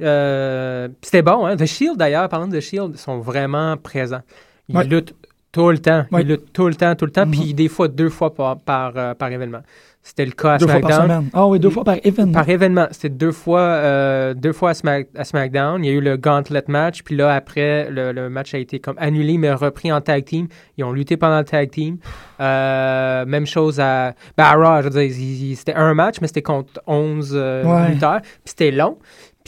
[0.00, 1.56] Euh, c'était bon, hein.
[1.56, 4.22] The Shield, d'ailleurs, parlant de The Shield, sont vraiment présents.
[4.68, 4.84] Ils Ouais.
[4.84, 5.14] luttent
[5.52, 6.04] tout le temps.
[6.12, 8.92] Ils luttent tout le temps, tout le temps, puis des fois, deux fois par, par,
[8.96, 9.60] euh, par événement.
[10.02, 11.10] C'était le cas à Deux fois par SmackDown.
[11.18, 11.30] semaine.
[11.34, 12.32] Ah oui, deux fois par événement.
[12.32, 12.86] Par événement.
[12.90, 15.84] C'était deux fois, euh, deux fois à, Smack- à SmackDown.
[15.84, 17.02] Il y a eu le Gauntlet match.
[17.02, 20.46] Puis là, après, le, le match a été comme annulé, mais repris en tag team.
[20.78, 21.98] Ils ont lutté pendant le tag team.
[22.40, 24.78] Euh, même chose à, ben à Raw.
[24.82, 27.90] Je veux dire, il- il- c'était un match, mais c'était contre 11 euh, Ouais.
[27.90, 28.20] lutteurs.
[28.22, 28.96] Puis c'était long.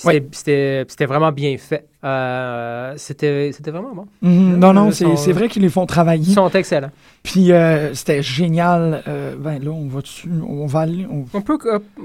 [0.05, 0.27] Ouais.
[0.33, 1.87] c'était- vraiment bien fait.
[2.03, 4.07] Euh, c'était vraiment bon.
[4.23, 4.57] Mhm.
[4.59, 6.25] Non, non, c'est sont- vrai qu'ils les font travailler.
[6.27, 6.91] Ils sont excellents.
[7.23, 9.03] Puis euh, c'était génial.
[9.07, 10.29] Euh, ben là, on va dessus.
[10.49, 11.07] On va aller.
[11.09, 11.59] On, On peut.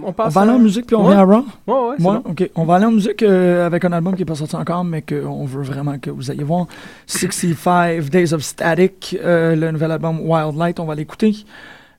[0.03, 1.13] on on va aller à- en musique, puis on Ouais.
[1.13, 1.45] vient à Raw?
[1.65, 2.29] Ouais, ouais, c'est Ouais, bon.
[2.31, 2.49] ok.
[2.55, 5.45] On va aller en musique avec un album qui n'est pas sorti encore, mais qu'on
[5.45, 6.67] veut vraiment que vous ayez voir.
[7.07, 11.33] 65 Days of Static, le nouvel album Wild Light, on va l'écouter.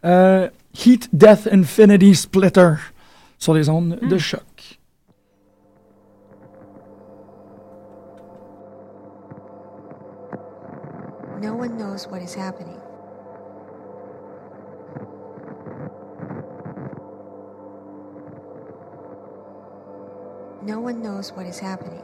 [0.05, 2.75] Heat Death Infinity Splitter
[3.39, 4.09] sur les ondes Hmm.
[4.09, 4.41] de choc.
[11.41, 12.81] No one knows what is happening.
[20.63, 22.03] No one knows what is happening.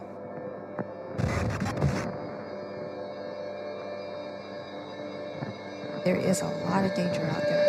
[6.04, 7.63] There is a lot of danger out there.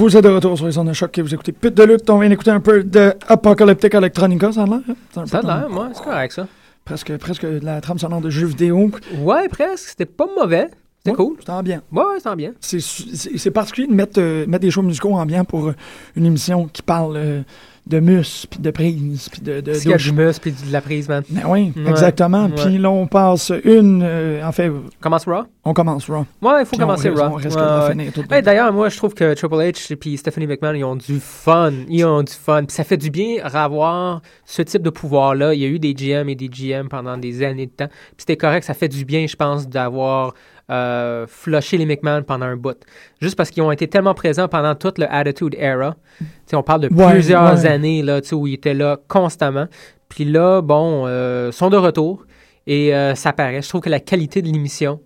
[0.00, 2.08] Vous êtes de retour sur les ondes de choc et vous écoutez Pute de lutte.
[2.08, 4.80] On vient d'écouter un peu de Apocalyptic Electronica, ça a l'air?
[4.88, 5.24] hein?
[5.26, 6.48] Ça a l'air, moi, c'est correct ça.
[6.86, 8.90] Presque, presque de la trame sonore de jeux vidéo.
[9.18, 9.90] Ouais, presque.
[9.90, 10.68] C'était pas mauvais.
[11.04, 11.36] C'était cool.
[11.38, 11.82] C'était bien.
[11.92, 12.52] Ouais, ouais, c'était bien.
[12.60, 15.74] C'est particulier de mettre, euh, mettre des shows musicaux ambiants pour euh,
[16.16, 17.42] une émission qui parle euh,
[17.86, 19.60] de mus, puis de prise, puis de...
[19.60, 21.22] de d'eau du muscle et de la prise, man.
[21.28, 22.48] Ben oui, Ouais, exactement.
[22.50, 24.02] Puis là, on passe une...
[24.04, 25.44] euh, en fait, Commence Raw?
[25.64, 26.24] on commence Raw.
[26.40, 27.22] Ouais, il faut Puis commencer Raw.
[27.32, 27.90] on risque Ouais, de la ouais.
[27.92, 30.84] finir tout de Hey, D'ailleurs, moi, je trouve que Triple H et Stephanie McMahon, ils
[30.84, 31.72] ont du fun.
[31.88, 32.64] Ils ont du fun.
[32.64, 35.54] Puis ça fait du bien avoir ce type de pouvoir-là.
[35.54, 37.88] Il y a eu des GM et des GM pendant des années de temps.
[37.88, 38.64] Puis c'était correct.
[38.64, 40.34] Ça fait du bien, je pense, d'avoir
[40.70, 42.76] euh, flushé les McMahon pendant un bout.
[43.20, 45.96] Juste parce qu'ils ont été tellement présents pendant toute le Attitude Era.
[46.18, 47.66] Tu sais, on parle de Ouais, plusieurs ouais.
[47.66, 49.66] années là, où ils étaient là constamment.
[50.08, 52.24] Puis là, bon, euh, sont de retour.
[52.66, 53.62] Et euh, ça paraît.
[53.62, 55.00] Je trouve que la qualité de l'émission,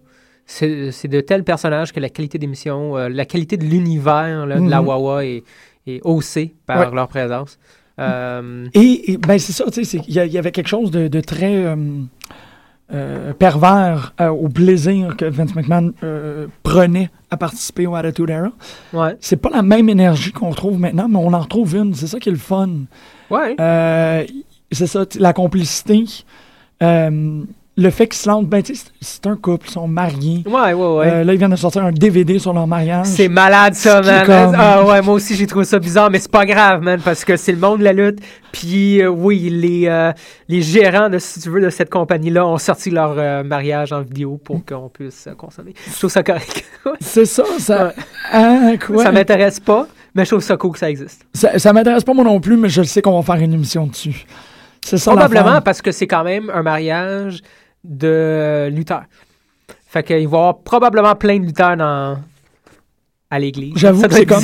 [0.44, 4.58] c'est c'est de tels personnages que la qualité d'émission, euh, la qualité de l'univers là,
[4.60, 4.88] de la Mhm.
[4.88, 5.44] Wawa est,
[5.86, 6.94] est haussée par Ouais.
[6.94, 7.58] leur présence.
[8.00, 11.20] Euh, Et, et, ben c'est ça, tu sais, il y, avait quelque chose de, de
[11.20, 11.64] très
[12.92, 18.52] euh, pervers euh, au plaisir que Vince McMahon euh, prenait à participer au Attitude Era.
[18.92, 19.16] Ouais.
[19.20, 21.94] C'est pas la même énergie qu'on retrouve maintenant, mais on en retrouve une.
[21.94, 22.68] C'est ça qui est le fun.
[23.30, 23.56] Ouais.
[24.70, 26.04] C'est ça, la complicité.
[27.76, 30.44] Le fait qu'ils se lancent, ben, c'est- un couple, ils sont mariés.
[30.46, 31.10] Ouais, ouais, ouais.
[31.10, 33.06] Euh, là, ils viennent de sortir un DVD sur leur mariage.
[33.06, 34.24] c'est malade ça, man.
[34.26, 37.24] comme- Ah ouais, moi aussi j'ai trouvé ça bizarre, mais c'est pas grave, man, parce
[37.24, 38.20] que c'est le monde de la lutte.
[38.52, 40.12] Puis euh, oui, les, euh,
[40.48, 44.38] les gérants, de, si tu veux, de cette compagnie-là ont sorti leur mariage en vidéo
[44.44, 45.74] pour qu'on puisse consommer.
[45.92, 46.64] Je trouve ça correct.
[47.00, 47.92] C'est ça, ça.
[48.32, 49.02] Hein, quoi?
[49.02, 51.26] Ça m'intéresse pas, mais je trouve ça cool que ça existe.
[51.32, 53.86] Ça, ça m'intéresse pas moi non plus, mais je sais qu'on va faire une émission
[53.86, 54.26] dessus.
[54.84, 57.40] C'est ça Probablement parce que c'est quand même un mariage
[57.84, 59.04] de lutteurs.
[59.86, 62.18] Fait qu'il va y avoir probablement plein de lutteurs dans...
[63.30, 63.74] à l'église.
[63.76, 64.40] J'avoue que c'est comme,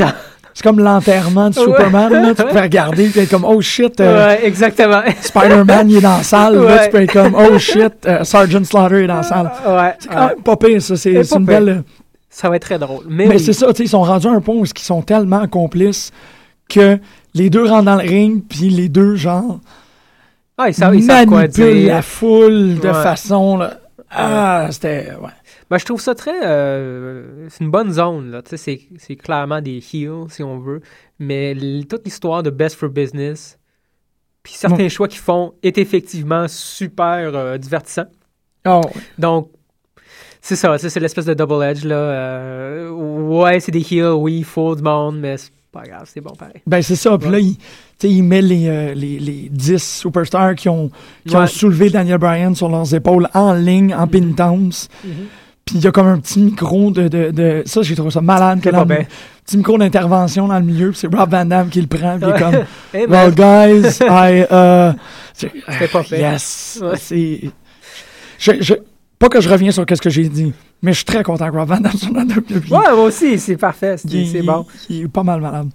[0.54, 1.64] c'est comme l'enterrement de Ouais.
[1.64, 2.12] Superman.
[2.12, 5.00] Là, tu peux regarder et être comme Oh shit, euh, Ouais, exactement.
[5.20, 6.56] Spider-Man il est dans la salle.
[6.64, 9.50] Là, tu peux être comme Oh shit, euh, Sergeant Slaughter est dans la salle.
[9.66, 9.94] Ouais.
[9.98, 10.96] C'est quand même pas pire, ça.
[10.96, 11.40] C'est une pire.
[11.40, 11.82] belle.
[12.28, 13.04] Ça va être très drôle.
[13.08, 13.40] Mais, Mais oui.
[13.40, 16.12] c'est ça, tu sais, ils sont rendus à un point où ils sont tellement complices
[16.68, 16.96] que
[17.34, 19.58] les deux rentrent dans le ring, puis les deux, genre,
[20.62, 21.88] Ah, ils savent, ils savent quoi manipulent dire.
[21.94, 22.92] la foule de Ouais.
[22.92, 23.56] façon.
[23.56, 25.12] Là, ah, c'était.
[25.20, 25.30] Ouais.
[25.70, 26.44] Ben, je trouve ça très.
[26.44, 28.42] euh, c'est une bonne zone, là.
[28.44, 30.80] C'est, c'est clairement des heels, si on veut.
[31.18, 31.54] Mais
[31.88, 33.58] toute l'histoire de Best for Business,
[34.42, 38.06] puis certains choix qu'ils font, est effectivement super euh, divertissant.
[38.66, 38.80] Oh,
[39.18, 39.50] Donc,
[40.40, 40.76] c'est ça.
[40.78, 41.94] C'est l'espèce de double edge, là.
[41.96, 46.20] Euh, ouais, c'est des heels, oui, il faut du monde, mais c'est pas grave, c'est
[46.20, 46.60] bon pareil.
[46.66, 47.16] Ben, c'est ça.
[47.18, 47.56] Puis là, il,
[48.02, 50.90] il met les, euh, les, les 10 superstars qui ont,
[51.26, 54.88] qui ont soulevé Daniel Bryan sur leurs épaules en ligne, en pénitence.
[55.04, 55.10] Mhm.
[55.64, 57.06] Puis il y a comme un petit micro de.
[57.06, 58.60] de, de- ça, j'ai trouvé ça malade.
[58.60, 59.04] que le- bien.
[59.46, 60.90] petit micro d'intervention dans le milieu.
[60.90, 62.18] Puis c'est Rob Van Damme qui le prend.
[62.18, 62.54] Puis comme.
[62.92, 63.80] Hey, well, man.
[63.82, 64.40] guys, I.
[64.50, 64.98] Uh,
[65.32, 66.18] c'est- C'était pas fait.
[66.18, 66.80] Yes.
[66.82, 66.96] Ouais.
[66.96, 67.40] C'est.
[68.38, 68.74] Je, je-
[69.20, 70.52] pas que je reviens sur ce que j'ai dit,
[70.82, 72.72] mais je suis très content que Rob Van Damme soit dans WWE.
[72.72, 73.96] Ouais, moi aussi, c'est parfait.
[73.98, 74.66] C'est, bon.
[74.88, 75.68] Il est pas mal malade.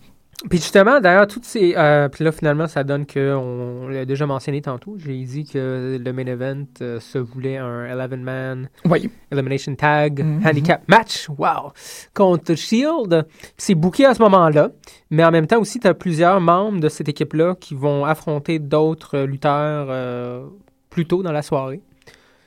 [0.50, 1.74] Puis justement, d'ailleurs, toutes ces.
[1.78, 5.98] euh, puis là, finalement, ça donne que, on l'a déjà mentionné tantôt, j'ai dit que
[6.04, 9.10] le main event euh, se voulait un 11-man Oui.
[9.32, 10.42] Elimination Tag Mhm.
[10.46, 11.30] Handicap Match.
[11.30, 11.72] Wow!
[12.14, 13.26] Contre Shield.
[13.58, 14.70] C'est booké à ce moment-là.
[15.10, 18.60] Mais en même temps aussi, tu as plusieurs membres de cette équipe-là qui vont affronter
[18.60, 20.46] d'autres lutteurs euh,
[20.90, 21.82] plus tôt dans la soirée.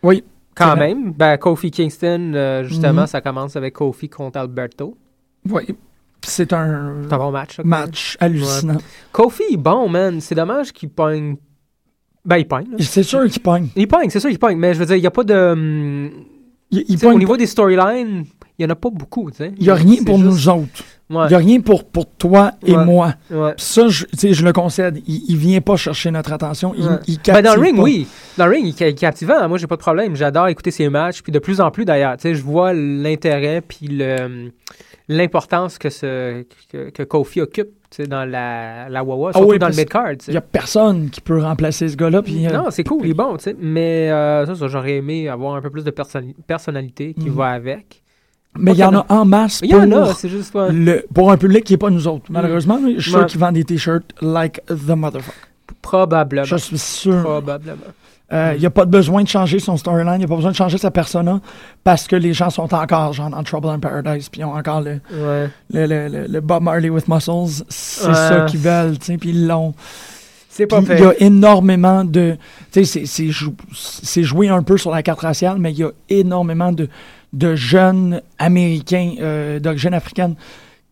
[0.02, 0.22] Oui.
[0.58, 1.12] Quand même.
[1.12, 3.06] Ben, Kofi Kingston, euh, justement, Mhm.
[3.06, 4.96] ça commence avec Kofi contre Alberto.
[5.48, 5.62] Oui.
[6.22, 7.56] C'est un un bon match.
[7.56, 8.74] ça, match hallucinant.
[8.74, 8.80] Ouais.
[9.12, 10.20] Kofi est bon, man.
[10.20, 11.36] C'est dommage qu'il pogne.
[12.24, 12.66] Ben, il pogne.
[12.80, 13.68] C'est sûr qu'il pogne.
[13.76, 14.58] Il pogne, c'est sûr qu'il pogne.
[14.58, 15.34] Mais je veux dire, il n'y a pas de.
[15.52, 16.10] hum,
[16.70, 18.24] Il, au niveau des storylines,
[18.58, 19.30] il n'y en a pas beaucoup.
[19.30, 19.52] tu sais.
[19.56, 20.84] Il n'y a rien pour juste- nous autres.
[21.10, 21.24] Ouais.
[21.24, 22.84] Il n'y a rien pour, pour toi et Ouais.
[22.84, 23.14] moi.
[23.30, 23.54] Ouais.
[23.56, 24.98] Ça, je, je le concède.
[25.06, 26.74] Il, il vient pas chercher notre attention.
[26.76, 27.82] Il, il Ben, dans le captive ring, pas.
[27.82, 28.06] oui.
[28.36, 29.48] Dans le ring, il est captivant.
[29.48, 30.14] Moi, j'ai pas de problème.
[30.16, 31.22] J'adore écouter ses matchs.
[31.22, 32.16] Puis de plus en plus, d'ailleurs.
[32.22, 34.50] Je vois l'intérêt puis le,
[35.08, 37.68] l'importance que, ce, que, que Kofi occupe
[38.06, 40.12] dans la, la Wawa, Ah surtout oui, dans le mid-card.
[40.26, 42.18] Il n'y a personne qui peut remplacer ce gars-là.
[42.28, 43.56] Euh, Non, c'est cool, il est bon, tu sais.
[43.58, 47.34] Mais euh, ça, ça, j'aurais aimé avoir un peu plus de personnali- personnalité qui Mhm.
[47.36, 48.02] va avec.
[48.56, 49.68] Mais il y en a en masse pour,
[50.28, 52.26] juste le, un public qui n'est pas nous autres.
[52.30, 55.32] Malheureusement, je suis sûr qu'ils vendent des t-shirts like the motherfucker.
[55.82, 56.44] Probablement.
[56.44, 57.22] Je suis sûr.
[57.22, 57.78] Probablement.
[58.30, 60.34] Euh, Il n'y a pas de besoin de changer son storyline, il n'y a pas
[60.36, 61.40] besoin de changer sa persona
[61.82, 64.82] parce que les gens sont encore genre dans Trouble in Paradise puis ils ont encore
[64.82, 65.48] le, Ouais.
[65.72, 67.64] le, le, le- le Bob Marley with muscles.
[67.70, 68.14] C'est Ouais.
[68.14, 69.72] ça qu'ils veulent, tu sais, puis ils l'ont.
[70.58, 72.36] C'est pas Puis Il y a énormément de.
[72.72, 75.78] Tu sais, c'est- c'est jou- c'est joué un peu sur la carte raciale, mais il
[75.78, 76.88] y a énormément de,
[77.32, 80.34] de jeunes Américains, euh, d'origine africaine,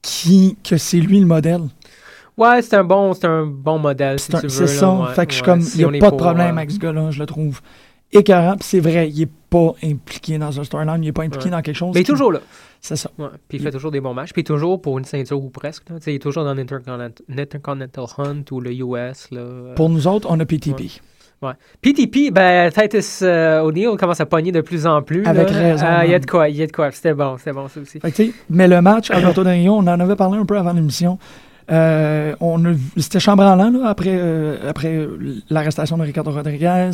[0.03, 1.63] qui, que c'est lui le modèle.
[2.37, 4.91] Ouais, c'est un bon, c'est un bon modèle, si C'est là, ça.
[4.93, 6.71] ouais, fait que je suis comme, si il n'y on a pas de problème avec
[6.71, 7.61] ce gars-là, je le trouve
[8.13, 8.57] écœurant.
[8.57, 11.51] Puis c'est vrai, il n'est pas impliqué dans un storyline, il n'est pas impliqué Ouais.
[11.51, 11.91] dans quelque chose.
[11.95, 12.41] Mais il est toujours là.
[12.81, 13.11] C'est ça.
[13.19, 14.33] Ouais, Puis il fait toujours des bons matchs.
[14.33, 15.85] Puis toujours pour une ceinture ou presque.
[16.07, 19.31] Il est toujours dans l'Intercontinental Hunt ou le US.
[19.31, 19.75] Là.
[19.75, 21.01] Pour nous autres, on a PTP.
[21.43, 21.53] Ouais.
[21.83, 25.25] PTP, ben, Titus euh, O'Neill commence à pogner de plus en plus.
[25.27, 25.57] Avec là.
[25.59, 26.91] raison, Ah, Il y a de quoi, il y a de quoi.
[26.93, 28.01] C'était bon, c'était bon ça aussi.
[28.01, 31.19] Fait que, mais le match, Alberto Rio, on en avait parlé un peu avant l'émission.
[31.71, 32.63] Euh, on
[32.97, 35.07] C'était chambranlant là, après, euh, après
[35.51, 36.91] l'arrestation de Ricardo Rodriguez.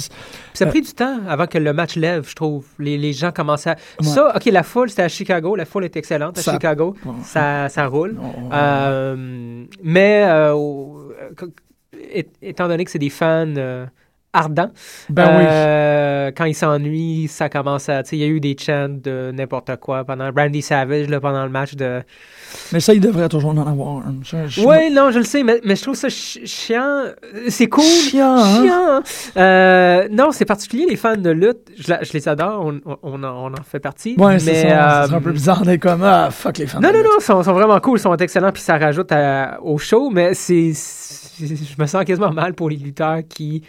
[0.55, 2.64] Ça a Euh, pris du temps avant que le match lève, je trouve.
[2.79, 3.77] Les, les gens commençaient à...
[4.01, 4.07] Ouais.
[4.07, 5.57] Ça, OK, la foule, c'était à Chicago.
[5.57, 6.97] La foule est excellente à Ça- Chicago.
[7.05, 7.12] Ouais.
[7.23, 8.16] Ça, ça roule.
[8.18, 9.66] ouais.
[9.83, 10.25] Mais
[12.41, 13.55] étant donné que c'est des fans
[14.33, 14.70] ardents,
[15.11, 15.45] Ben oui.
[15.47, 18.03] euh, quand ils s'ennuient, ça commence à...
[18.03, 20.30] tu sais, Il y a eu des chants de n'importe quoi pendant...
[20.35, 22.03] Randy Savage, là, pendant le match de...
[22.72, 24.14] Mais ça, il devrait toujours en avoir un.
[24.59, 27.05] Oui, non, je le sais, mais, mais je trouve ça chi- chiant.
[27.49, 27.83] C'est cool.
[27.85, 28.62] Chiant, hein?
[28.62, 29.03] Chiant, hein?
[29.39, 31.70] Euh, non, c'est particulier, les fans de lutte.
[31.78, 34.16] Je, les adore, on, on- on en, fait partie.
[34.18, 35.03] Ouais, c'est ça.
[35.03, 36.80] euh, C'est un peu bizarre d'être comme Ah, fuck les fans.
[36.80, 37.09] Non, de non, lutte.
[37.11, 40.11] non, ils sont, sont vraiment cool, ils sont excellents, puis ça rajoute à- au show,
[40.11, 40.72] mais c'est-
[41.41, 43.62] Je me sens quasiment mal pour les lutteurs qui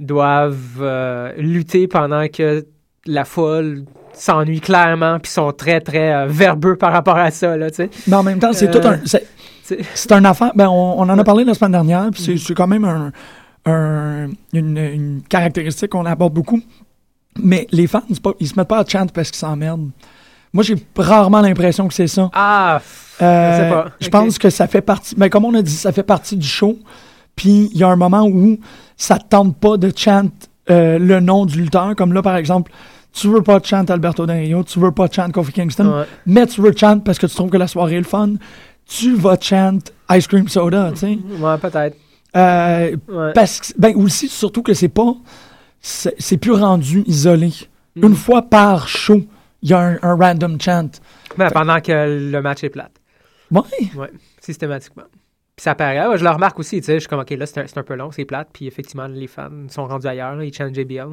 [0.00, 2.66] doivent euh, lutter pendant que
[3.06, 7.70] la foule s'ennuie clairement, puis sont très, très euh, verbeux par rapport à ça, là,
[7.70, 7.90] tu sais.
[8.06, 8.98] Mais en même temps, c'est Euh, tout un.
[9.04, 9.26] C'est
[9.94, 10.52] c'est- un affaire.
[10.54, 13.12] Ben, on, on en a parlé la semaine dernière, puis c'est- c'est quand même un,
[13.66, 16.60] un- une, une caractéristique qu'on aborde beaucoup.
[17.42, 19.90] Mais les fans, pas, ils se mettent pas à chant parce qu'ils s'emmerdent.
[20.52, 22.30] Moi, j'ai rarement l'impression que c'est ça.
[22.32, 22.80] Ah,
[23.20, 23.86] Euh, je sais pas.
[24.00, 25.14] je pense que ça fait partie.
[25.18, 26.78] Mais comme on a dit, ça fait partie du show.
[27.36, 28.58] Puis il y a un moment où
[28.96, 30.28] ça te tente pas de chant
[30.70, 31.94] euh, le nom du lutteur.
[31.94, 32.72] Comme là, par exemple,
[33.12, 36.04] tu veux pas chant Alberto Del Rio, tu veux pas chant Kofi Kingston, Ouais.
[36.26, 38.34] mais tu veux chant parce que tu trouves que la soirée est le fun.
[38.86, 39.78] Tu vas chant
[40.12, 41.18] Ice Cream Soda, tu sais.
[41.40, 41.96] Ouais, peut-être.
[42.36, 43.32] Euh, Ouais.
[43.34, 45.14] Parce que, ben aussi, surtout que c'est pas.
[45.80, 47.52] C'est plus rendu isolé.
[47.96, 48.04] Mm.
[48.06, 49.22] Une fois par show,
[49.62, 50.88] il y a un, un random chant.
[51.38, 52.92] Ben, pendant que le match est plate.
[53.50, 53.62] Ouais.
[53.96, 54.10] Ouais,
[54.40, 55.04] systématiquement.
[55.56, 55.96] Puis ça paraît.
[55.96, 57.82] Ah, ouais, je le remarque aussi, tu sais, je suis comme, OK, là, c'est un,
[57.82, 61.06] peu long, c'est plate, puis effectivement, les fans sont rendus ailleurs, là, ils chantent JBL.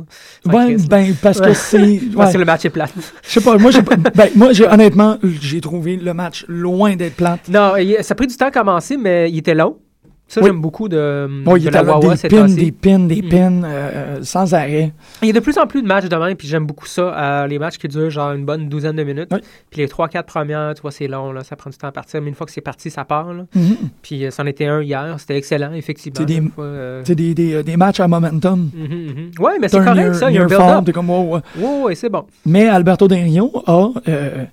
[0.46, 0.84] Ouais, Chris, là.
[0.90, 2.92] ben, parce que c'est- Parce que le match est plate.
[3.24, 3.72] Je sais pas, moi,
[4.14, 7.48] ben, moi, honnêtement, j'ai trouvé le match loin d'être plate.
[7.48, 9.78] Non, ça a pris du temps à commencer, mais il était long.
[10.26, 10.48] Ça, Oui.
[10.48, 13.30] j'aime beaucoup de, Bon, il de la a Wawa des pins, des pins, des Mm.
[13.30, 14.92] pins, euh, sans arrêt.
[15.22, 17.14] Il y a de plus en plus de matchs de même, puis j'aime beaucoup ça.
[17.44, 19.30] euh, les matchs qui durent genre une bonne douzaine de minutes.
[19.70, 22.20] Puis les 3-4 premières, tu vois, c'est long, là, ça prend du temps à partir.
[22.22, 23.32] Mais une fois que c'est parti, ça part.
[23.34, 23.46] là.
[23.54, 23.76] Mhm.
[24.02, 26.18] Puis euh, c'en était un hier, c'était excellent, effectivement.
[26.18, 28.72] C'est des, fois, euh, des, des, des matchs à momentum.
[28.74, 29.32] mhm, mhm.
[29.40, 30.92] Ouais, mais c'est correct, ça, il y a un build-up.
[30.94, 31.42] comme, wow,
[31.86, 31.96] ouais.
[31.96, 32.24] C'est bon.
[32.46, 34.46] Mais Alberto Del Rio a, euh,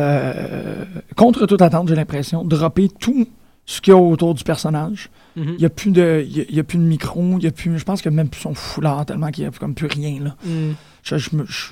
[0.00, 0.84] euh,
[1.16, 3.28] contre toute attente, j'ai l'impression, droppé tout
[3.66, 5.08] ce qu'il y a autour du personnage.
[5.36, 5.44] Mhm.
[5.54, 7.50] Il n'y a, plus de- y a- y a plus de micro, il y a
[7.50, 9.74] plus, je pense qu'il n'y a même plus son foulard tellement qu'il n'y a comme
[9.74, 10.20] plus rien.
[10.22, 10.36] Là.
[10.44, 10.72] Mm.
[11.02, 11.68] Je, je, je-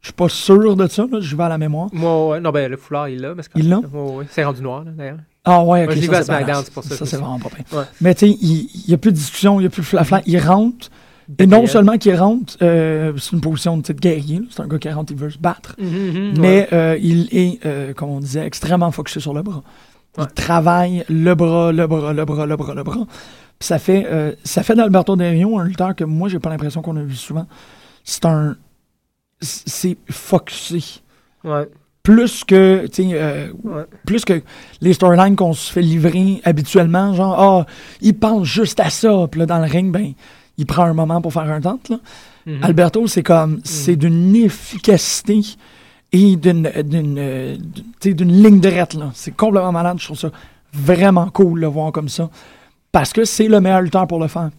[0.00, 1.88] je suis pas sûr de ça, je vais à la mémoire.
[1.92, 3.34] Moi, ouais, non, ben le foulard, il l'a.
[3.34, 3.76] mais c'est Il l'a?
[3.76, 4.16] correct.
[4.18, 4.24] Ouais.
[4.30, 5.18] C'est rendu noir, d'ailleurs.
[5.44, 5.86] Ah ouais, ok.
[5.86, 6.64] Moi, je ça, à c'est SmackDown, badass.
[6.66, 6.90] c'est pour ça.
[6.90, 7.78] Ça, que c'est me vraiment pas bien.
[7.78, 7.84] Ouais.
[8.00, 10.22] Mais tu sais, il n'y a plus de discussion, il n'y a plus de flafla.
[10.26, 10.88] Il rentre.
[11.38, 14.42] Et non seulement qu'il rentre, euh, c'est une position de guerrier.
[14.50, 15.74] C'est un gars qui rentre, il veut se battre.
[15.78, 19.62] Mhm, mhm, Mais euh, il est, euh, comme on disait, extrêmement focusé sur le bras.
[20.18, 23.06] Il travaille le bras, le bras, le bras, le bras, le bras.
[23.58, 26.50] Puis ça fait, euh, ça fait d'Alberto Del Rio un lutteur que moi, j'ai pas
[26.50, 27.46] l'impression qu'on a vu souvent.
[28.04, 28.56] C'est un.
[29.40, 30.82] C'est focusé.
[31.44, 31.68] Ouais.
[32.02, 33.84] Plus que, tu sais, euh, Ouais.
[34.06, 34.42] plus que
[34.80, 37.66] les storylines qu'on se fait livrer habituellement, genre, ah,
[38.00, 40.12] il pense juste à ça, puis là, dans le ring, ben,
[40.58, 41.98] il prend un moment pour faire un tente, là.
[42.46, 42.58] Mhm.
[42.64, 45.40] Alberto, c'est comme, c'est d'une efficacité
[46.12, 49.10] et d'une, d'une, euh, d'une- sais, d'une ligne droite, là.
[49.14, 50.30] C'est complètement malade, je trouve ça
[50.74, 52.28] vraiment cool de le voir comme ça.
[52.90, 54.50] Parce que c'est le meilleur lutteur pour le faire.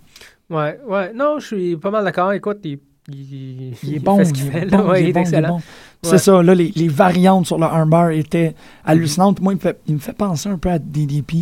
[0.50, 1.12] Ouais, ouais.
[1.14, 2.34] Non, je suis pas mal d'accord.
[2.34, 2.80] Écoute, il,
[3.10, 5.10] il, Il est bon, fait ce qu'il il fait, est bon, Ouais, il il est
[5.10, 5.48] est bon, il est excellent.
[5.50, 5.56] bon.
[5.56, 5.62] Ouais.
[6.04, 9.40] C'est ça, là, les, les variantes sur le armbar étaient hallucinantes.
[9.42, 11.34] Moi, il me, fait, il me fait penser un peu à DDP.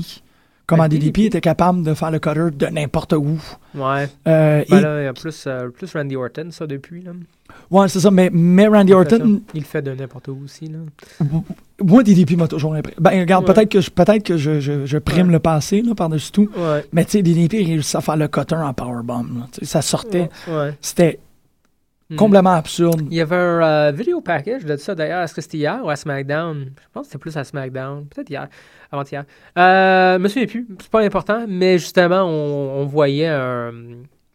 [0.72, 3.40] Comment DDP était capable de faire le cutter de n'importe où.
[3.76, 4.10] Ouais.
[4.28, 7.02] Euh, Ben et- là, il y a plus, euh, plus Randy Orton, ça, depuis.
[7.04, 7.12] Là.
[7.70, 8.94] ouais, c'est ça, mais, mais Randy.
[8.94, 10.68] Orton, Il le fait de n'importe où aussi.
[10.68, 10.80] Là.
[11.84, 13.04] moi, DDP m'a toujours impressionné.
[13.10, 13.54] Ben, regarde, Ouais.
[13.54, 15.34] peut-être que, je, peut-être que je, je, je prime Ouais.
[15.34, 16.50] le passé là, par-dessus tout.
[16.56, 16.86] Ouais.
[16.94, 19.24] Mais tu sais, DDP réussit à faire le cutter en powerbomb.
[19.40, 19.48] là.
[19.64, 20.30] Ça sortait.
[20.48, 20.74] Ouais.
[20.82, 21.20] C'était
[22.12, 22.16] Mm.
[22.18, 23.02] complètement absurde.
[23.10, 25.22] Il y avait un euh, vidéo package de ça d'ailleurs.
[25.24, 26.66] Est-ce que c'était hier ou à SmackDown?
[26.66, 28.06] Je pense que c'était plus à SmackDown.
[28.06, 28.48] Peut-être hier.
[28.92, 29.24] Avant-hier.
[29.58, 30.68] Euh, me souviens plus.
[30.80, 31.46] C'est pas important.
[31.48, 33.72] Mais justement, on, on voyait un-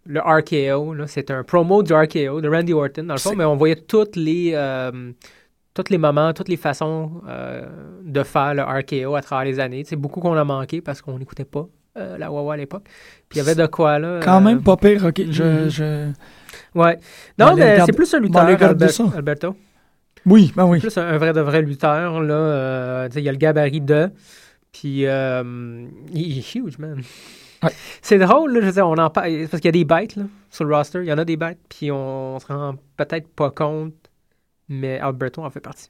[0.06, 0.94] le RKO.
[1.06, 3.30] C'était un promo du RKO de Randy Orton, dans le fond.
[3.30, 4.52] C'est- Mais on voyait toutes les.
[4.54, 5.12] euh,
[5.74, 7.66] tous les moments, toutes les façons euh,
[8.02, 9.82] de faire le RKO à travers les années.
[9.84, 11.66] C'est beaucoup qu'on a manqué parce qu'on n'écoutait pas
[11.98, 12.84] euh, la Wawa à l'époque.
[13.28, 14.20] Puis il y avait de quoi, là.
[14.22, 15.20] Quand même pas pire, ok.
[15.30, 16.12] Je, je-
[16.76, 16.98] Ouais.
[17.38, 19.04] Non, mais c'est plus un lutteur, Albert- ça.
[19.16, 19.56] Alberto.
[20.26, 20.80] Oui, ben oui.
[20.80, 22.34] Plus un, un vrai de vrai lutteur, là.
[22.34, 24.10] euh, il y a le gabarit de.
[24.72, 27.00] Puis, euh, il est huge, man.
[27.62, 27.70] Ouais.
[28.02, 30.16] C'est drôle, là, je veux dire, on en parle, parce qu'il y a des bêtes,
[30.16, 30.98] là, sur le roster.
[31.00, 33.94] Il y en a des bêtes, puis on, se rend peut-être pas compte,
[34.68, 35.88] mais Alberto en fait partie.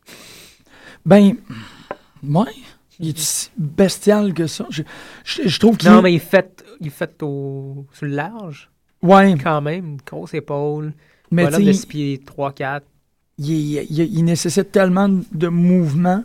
[1.04, 1.34] Ben,
[2.22, 2.52] ouais.
[3.00, 4.66] Il est si bestial que ça.
[4.70, 4.82] Je,
[5.24, 8.70] je, je trouve qu'il Non, est- mais il fait, il fait au, sur le large.
[9.02, 9.34] Ouais.
[9.42, 10.92] Quand même, grosse épaule.
[11.30, 12.80] Mais bonhomme de t'sais, 6 pieds 3-4.
[13.38, 16.24] il, il- il- il nécessite tellement de mouvements.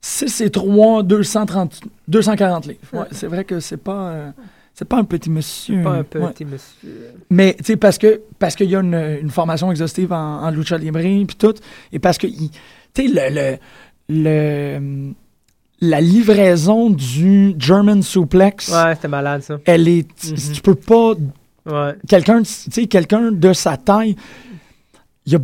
[0.00, 2.78] 6 et 3, 230, 240 livres.
[2.92, 4.30] Ouais, c'est vrai que c'est pas, euh,
[4.74, 5.82] c'est pas un petit monsieur.
[5.82, 6.04] Pas un Ouais.
[6.04, 7.10] petit monsieur.
[7.30, 10.50] Mais, tu sais, parce que parce qu'il y a une, une formation exhaustive en, en
[10.50, 11.54] lucha libre puis tout,
[11.92, 12.34] et parce que, tu
[12.94, 13.56] sais, le, le,
[14.08, 15.12] le-
[15.80, 19.58] la livraison du German suplex, Ouais, c'était malade, ça.
[19.64, 20.36] elle est, Mhm.
[20.54, 21.14] tu peux pas,
[21.68, 21.94] Ouais.
[22.08, 22.42] quelqu'un,
[22.90, 24.16] quelqu'un de sa taille,
[25.26, 25.40] il y a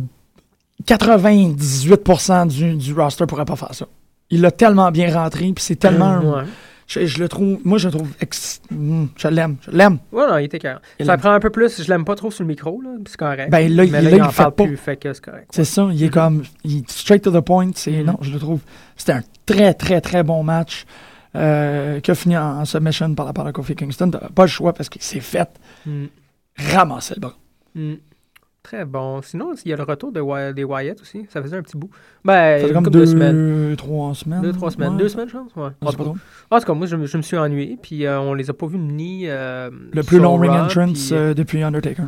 [0.85, 3.85] 98% du, du roster pourrait pas faire ça.
[4.29, 6.43] Il l'a tellement bien rentré, puis c'est tellement, Ouais.
[6.87, 9.99] je, je le trouve, moi je le trouve, ex- mm, je l'aime, je l'aime.
[10.11, 10.79] Ouais, non, il était carré.
[11.03, 11.83] Ça prend un peu plus.
[11.83, 13.49] Je l'aime pas trop sur le micro, là, c'est correct.
[13.51, 14.63] Ben, là, il- là, il il en fait parle pas.
[14.65, 15.47] plus, fait que c'est correct.
[15.51, 17.69] C'est ça, il est comme il straight to the point.
[17.75, 18.05] C'est Mhm.
[18.05, 18.59] non, je le trouve.
[18.97, 20.85] C'était un très très très bon match
[21.35, 24.09] euh, qui a fini en, en submission par la part de Kofi Kingston.
[24.11, 25.49] T'as pas le choix parce qu'il s'est fait
[25.85, 26.05] Mm.
[26.57, 27.35] ramasser le bras.
[27.75, 27.93] Mm.
[28.63, 29.21] Très bon.
[29.21, 31.27] Sinon, il y a le retour de des Wyatt aussi.
[31.29, 31.91] Ça faisait un petit bout.
[32.23, 33.75] Ben, Ça fait comme deux, de semaines.
[33.77, 34.41] trois semaines.
[34.41, 34.93] Deux, trois semaines.
[34.93, 34.97] Ouais.
[34.97, 35.55] Deux semaines, je pense.
[35.55, 35.69] Ouais.
[35.93, 36.15] Trop.
[36.49, 37.77] En tout cas, moi, je, me- je me suis ennuyé.
[37.79, 39.25] Puis euh, on les a pas vus ni.
[39.27, 42.05] euh, Le plus long ring entrance puis, euh, depuis Undertaker.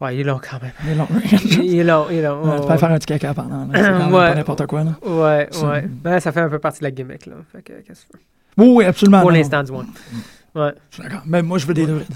[0.00, 0.72] Ouais, il est long quand même.
[0.84, 1.54] Le long ring entrance.
[1.62, 2.42] Il est long, il est long.
[2.42, 3.68] Ouais, tu peux faire un petit caca pendant.
[3.72, 4.18] C'est quand même Ouais.
[4.30, 4.82] pas n'importe quoi.
[4.82, 4.98] Là.
[5.06, 5.88] Ouais, ouais.
[5.88, 7.34] Ben, ça fait un peu partie de la gimmick, là.
[7.52, 8.22] Fait que, qu'est-ce que tu veux?
[8.56, 9.20] Oui, oui, absolument.
[9.20, 9.86] Pour l'instant, du moins.
[10.54, 10.72] Ouais.
[10.90, 11.22] Je suis d'accord.
[11.26, 12.06] Mais moi, je veux des druides.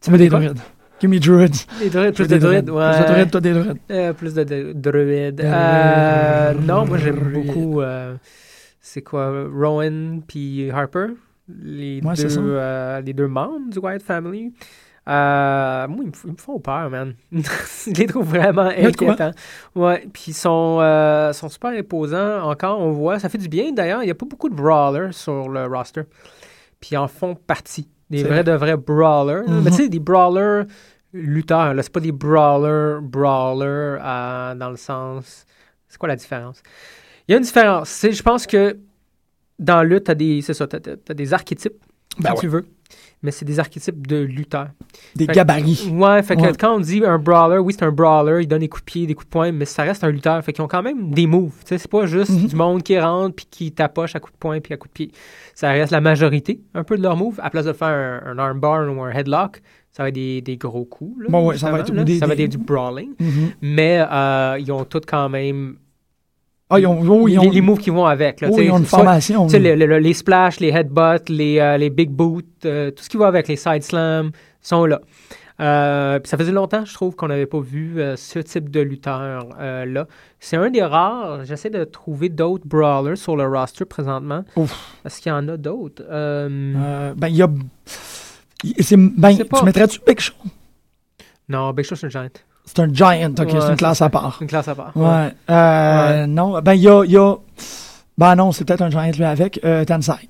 [0.00, 0.58] Tu veux des druides.
[1.00, 1.66] Give me druids.
[1.80, 3.00] Des druides, plus de druides, Plus ouais.
[3.00, 3.78] de druides, toi des druides.
[3.90, 5.40] Euh, plus de, de- druides.
[5.40, 7.80] Euh, non, moi j'aime beaucoup.
[7.80, 8.14] euh,
[8.80, 11.06] c'est quoi Rowan puis Harper,
[11.60, 12.60] les, Ouais, deux,
[13.04, 14.52] les deux membres du Wyatt Family.
[15.08, 17.14] Euh, moi, ils me, f- ils me font peur, man.
[17.32, 19.32] Je les trouve vraiment inquiétants.
[19.74, 22.42] Ouais, puis ils sont, euh, sont super imposants.
[22.48, 24.02] Encore, on voit, ça fait du bien d'ailleurs.
[24.02, 26.02] Il n'y a pas beaucoup de brawlers sur le roster.
[26.80, 27.88] Puis ils en font partie.
[28.10, 28.44] Des vrais vrai.
[28.44, 29.42] de vrais brawlers.
[29.48, 30.66] Mais tu sais, des brawlers
[31.12, 31.74] lutteurs.
[31.82, 35.46] C'est pas des brawlers, brawlers euh, dans le sens.
[35.88, 36.62] C'est quoi la différence?
[37.26, 38.06] Il y a une différence.
[38.08, 38.76] Je pense que
[39.58, 41.74] dans la lutte, t'as des, c'est ça, t'as, t'as- t'as des archétypes,
[42.18, 42.40] Ben si ouais.
[42.40, 42.66] tu veux.
[43.22, 44.70] Mais c'est des archétypes de lutteurs.
[45.14, 45.88] Des Fait- gabarits.
[45.92, 46.52] Ouais, fait que Ouais.
[46.58, 49.06] quand on dit un brawler, oui, c'est un brawler, il donne des coups de pied,
[49.06, 50.42] des coups de poing, mais ça reste un lutteur.
[50.44, 51.54] Fait qu'ils ont quand même des moves.
[51.64, 52.46] C'est pas juste Mhm.
[52.48, 54.94] du monde qui rentre puis qui tapoche à coups de poing puis à coups de
[54.94, 55.12] pied.
[55.54, 57.38] Ça reste la majorité, un peu de leur move.
[57.42, 59.62] À place de faire un, un armbar ou un headlock,
[59.92, 61.22] ça va être des, des gros coups.
[61.22, 62.02] Là, Bon, ouais, ça va être là.
[62.02, 63.10] des- ça va des- du brawling.
[63.20, 63.50] Mhm.
[63.60, 65.76] Mais euh, ils ont tous quand même
[66.72, 68.40] Ah, ils ont, oh, ils les, ont, les moves qui vont avec.
[68.40, 69.46] Là, oh, ils ont une formation.
[69.46, 69.76] tu sais, là.
[69.76, 73.16] le- le- les splash, les headbutts, les, euh, les big boots, euh, tout ce qui
[73.16, 75.00] va avec, les side slams, sont là.
[75.60, 79.84] Euh, ça faisait longtemps, je trouve, qu'on n'avait pas vu ce type de lutteur euh,
[79.84, 80.06] là.
[80.40, 81.44] C'est un des rares.
[81.44, 84.44] J'essaie de trouver d'autres brawlers sur le roster présentement.
[84.56, 84.96] Ouf.
[85.04, 86.02] Est-ce qu'il y en a d'autres?
[86.10, 87.48] Ben, il y a.
[87.84, 90.32] c'est- Ben, tu mettrais-tu Big Show?
[91.48, 92.28] Non, Big Show, c'est un giant.
[92.64, 94.38] C'est un giant, ok, Ouais, c'est une classe à part.
[94.40, 94.92] Une classe à part.
[94.94, 95.28] Ouais.
[95.50, 97.34] Euh, Non, ben, il y a, y a.
[98.16, 99.60] Ben non, c'est peut-être un giant lui avec.
[99.64, 100.28] Euh, Tensai.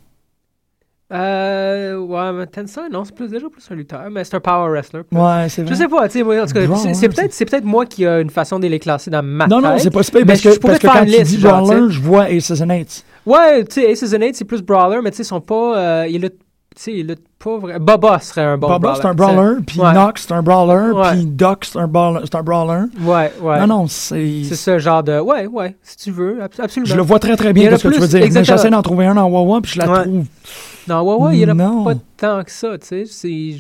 [1.13, 4.71] Euh, ouais, mais Tensai, non, c'est plus, déjà plus un lutteur, mais c'est un power
[4.71, 5.03] wrestler.
[5.03, 5.19] plus.
[5.19, 5.71] Ouais, c'est vrai.
[5.75, 8.05] Je sais pas, tu sais, moi, en tout cas, c'est- peut-être c'est peut-être moi qui
[8.05, 10.41] ai une façon de les classer dans ma Non, non, tête, c'est pas super parce
[10.41, 13.05] je que, parce que quand tu dis brawler, je vois Aces and Eights.
[13.27, 15.77] Ouais, tu sais, Aces and Eights, c'est plus brawler, mais tu sais, ils sont pas.
[15.77, 16.41] Euh, ils luttent,
[16.77, 17.79] sais, ils luttent pas vrai.
[17.79, 19.93] Baba serait un bon Baba, c'est un brawler, puis Ouais.
[19.93, 21.11] Nox, c'est un brawler, Ouais.
[21.13, 22.21] puis Doc, c'est un brawler.
[22.25, 22.85] C'est un brawler.
[23.01, 23.61] Ouais, ouais.
[23.61, 24.45] Non, non, c'est.
[24.45, 25.19] C'est ce genre de.
[25.21, 26.91] Ouais, ouais, si tu veux, abs- absolument.
[26.91, 28.27] Je le vois très très Il bien, parce que tu veux dire.
[28.33, 30.03] Mais j'essaie d'en trouver un en Wawa, puis je la Ouais.
[30.05, 30.25] trouve.
[30.89, 33.57] Non, ouais, il y en a pas tant que ça, tu sais.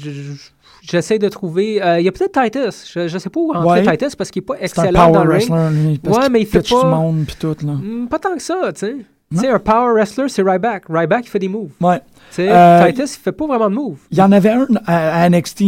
[0.82, 1.80] J'essaie de trouver.
[1.82, 2.90] euh, Il y a peut-être Titus.
[2.92, 3.82] Je, je sais pas où entrer.
[3.82, 5.50] Titus parce qu'il est pas C'est un excellent dans power le ring.
[5.50, 5.98] wrestler, lui.
[5.98, 7.72] Parce Ouais, mais il fait pas- du monde, puis tout, là.
[7.72, 8.96] Hmm, pas tant que ça, tu sais.
[9.34, 10.84] Tu sais, un power wrestler, c'est Ryback.
[10.88, 11.70] Ryback, il fait des moves.
[11.80, 11.98] Ouais.
[12.30, 13.98] Tu sais, Euh, Titus, il fait pas vraiment de moves.
[14.10, 15.62] Il y en avait un à, à NXT,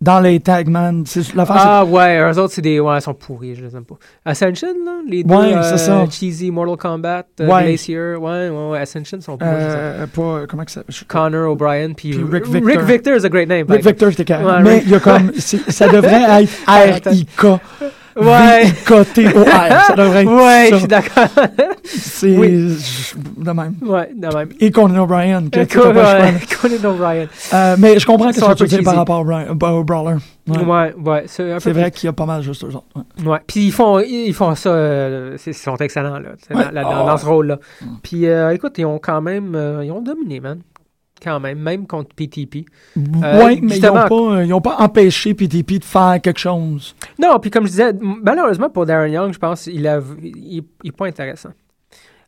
[0.00, 1.04] dans les Tagman.
[1.48, 2.80] Ah ouais, eux autres, c'est des.
[2.80, 3.96] Ouais, ils sont pourris, je les aime pas.
[4.24, 5.34] Ascension, là, les deux.
[5.34, 6.04] Ouais, euh, ça.
[6.10, 7.64] Cheesy, Mortal Kombat, euh, Ouais.
[7.64, 8.14] Glacier.
[8.16, 9.50] Ouais, ouais, ouais, Ascension sont pourris.
[9.52, 10.82] Euh, pas, comment que ça.
[11.08, 12.66] Connor O'Brien, puis Puis Rick Victor.
[12.68, 13.66] Rick Victor is a great name.
[13.68, 13.84] Rick.
[13.84, 14.44] Victor, c'était carré.
[14.44, 17.46] Ouais, Mais il y a comme, ça devrait être R-I-K.
[18.16, 18.64] Ouais.
[18.64, 19.84] V-I-K-T-O-R.
[19.86, 20.70] Ça devrait être Ouais, ça.
[20.72, 21.28] je suis d'accord.
[21.84, 22.76] C'est Oui.
[23.36, 23.74] de même.
[23.82, 24.48] Ouais, de même.
[24.60, 25.42] Et Conan O'Brien.
[25.50, 25.90] tu Conan
[26.90, 27.26] O'Brien.
[27.54, 30.16] Euh, mais je comprends que un tu dire par rapport au, Bra- au Brawler.
[30.48, 30.64] Ouais.
[30.64, 31.24] Ouais, ouais.
[31.26, 32.84] C'est un peu C'est vrai qu'il y a pas mal juste eux autres.
[33.24, 33.38] ouais.
[33.46, 36.64] Puis ils font, ils font ça, euh, ils sont excellents là, Ouais.
[36.64, 37.32] dans, là- Ah dans- dans ce ouais.
[37.32, 37.58] rôle-là.
[38.02, 40.58] Puis euh, écoute, ils ont quand même, euh, ils ont dominé, man.
[41.22, 42.64] Quand même, même contre PTP.
[42.96, 46.38] Euh, ouais, mais ils n'ont pas, euh, ils ont pas empêché PTP de faire quelque
[46.40, 46.94] chose.
[47.18, 50.88] Non, puis comme je disais, malheureusement pour Darren Young, je pense qu'il a, il, il
[50.88, 51.50] est pas intéressant.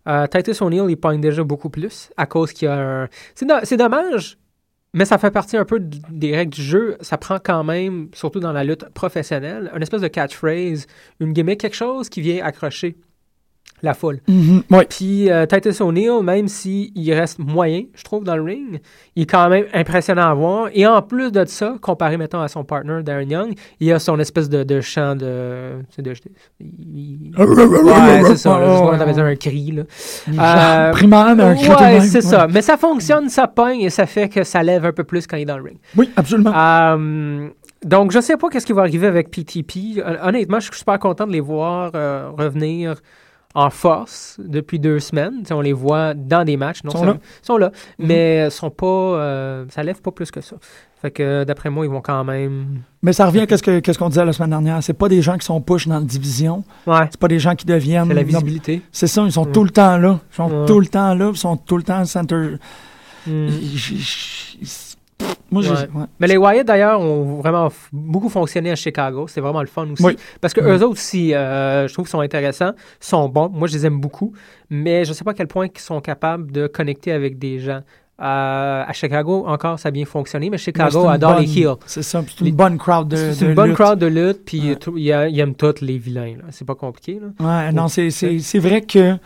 [0.08, 2.74] Euh, Titus O'Neill, il pogne déjà beaucoup plus à cause qu'il y a
[3.04, 3.08] un.
[3.34, 4.36] C'est, do- c'est dommage,
[4.94, 6.96] mais ça fait partie un peu des règles du jeu.
[7.00, 10.86] Ça prend quand même, surtout dans la lutte professionnelle, une espèce de catchphrase,
[11.20, 12.96] une gimmick, quelque chose qui vient accrocher
[13.82, 14.20] la foule.
[14.28, 14.86] Mhm, ouais.
[14.88, 18.80] Puis euh, Titus O'Neill, même s'il reste moyen, je trouve, dans le ring,
[19.16, 20.68] il est quand même impressionnant à voir.
[20.72, 24.18] Et en plus de ça, comparé, mettons, à son partner, Darren Young, il a son
[24.20, 25.72] espèce de, de chant de...
[25.90, 26.12] c'est de
[26.60, 28.58] il- ouais, c'est ça.
[28.58, 29.82] Là, je avait un cri, là.
[30.84, 32.30] Genre primaire, mais un cri tout de Ouais, même, c'est ouais.
[32.30, 32.46] ça.
[32.48, 35.36] Mais ça fonctionne, ça pogne, et ça fait que ça lève un peu plus quand
[35.36, 35.78] il est dans le ring.
[35.96, 36.52] Oui, absolument.
[36.56, 37.48] Euh,
[37.84, 40.00] donc, je sais pas qu'est-ce qui va arriver avec PTP.
[40.04, 42.94] Hon- Honnêtement, je suis super content de les voir euh, revenir
[43.54, 45.42] en force depuis deux semaines.
[45.50, 46.82] On les voit dans des matchs.
[46.84, 47.16] Non, Sont là.
[47.42, 47.70] sont là.
[47.98, 48.06] Mhm.
[48.06, 50.56] Mais sont pas, euh, ça lève pas plus que ça.
[51.00, 52.82] Fait que d'après moi, ils vont quand même.
[53.02, 54.80] Mais ça revient à ce que- qu'est-ce qu'on disait la semaine dernière.
[54.82, 56.62] C'est pas des gens qui sont push dans la division.
[56.86, 57.08] Ouais.
[57.10, 58.06] C'est pas des gens qui deviennent.
[58.06, 58.82] C'est la visibilité.
[58.92, 59.52] C'est ça, ils sont Ouais.
[59.52, 60.20] tout le temps là.
[60.32, 60.66] Ils sont Ouais.
[60.66, 61.30] tout le temps là.
[61.32, 62.52] Ils sont tout le temps center.
[63.26, 64.91] Ils- ils- ils-
[65.52, 65.62] Moi.
[65.62, 65.70] Ouais.
[65.94, 66.04] ouais.
[66.18, 69.26] Mais les Wyatt, d'ailleurs, ont vraiment beaucoup fonctionné à Chicago.
[69.28, 70.02] C'était vraiment le fun aussi.
[70.02, 70.16] Oui.
[70.40, 70.66] Parce que Mm.
[70.68, 73.48] eux autres aussi, euh, je trouve qu'ils sont intéressants, sont bons.
[73.50, 74.32] Moi, je les aime beaucoup.
[74.70, 77.58] Mais je ne sais pas à quel point ils sont capables de connecter avec des
[77.60, 77.80] gens.
[78.20, 81.74] Euh, à Chicago, encore, ça a bien fonctionné, mais Chicago c'est adore bonne- les heels.
[81.86, 82.22] C'est ça.
[82.28, 83.16] C'est une Les- bonne crowd de.
[83.16, 83.78] C'est de une bonne lutte.
[83.78, 86.34] crowd de lutte, puis ils aiment tous les vilains.
[86.50, 87.20] C'est pas compliqué.
[87.20, 87.66] Là.
[87.66, 89.16] Ouais, non, c'est- c'est c'est vrai que.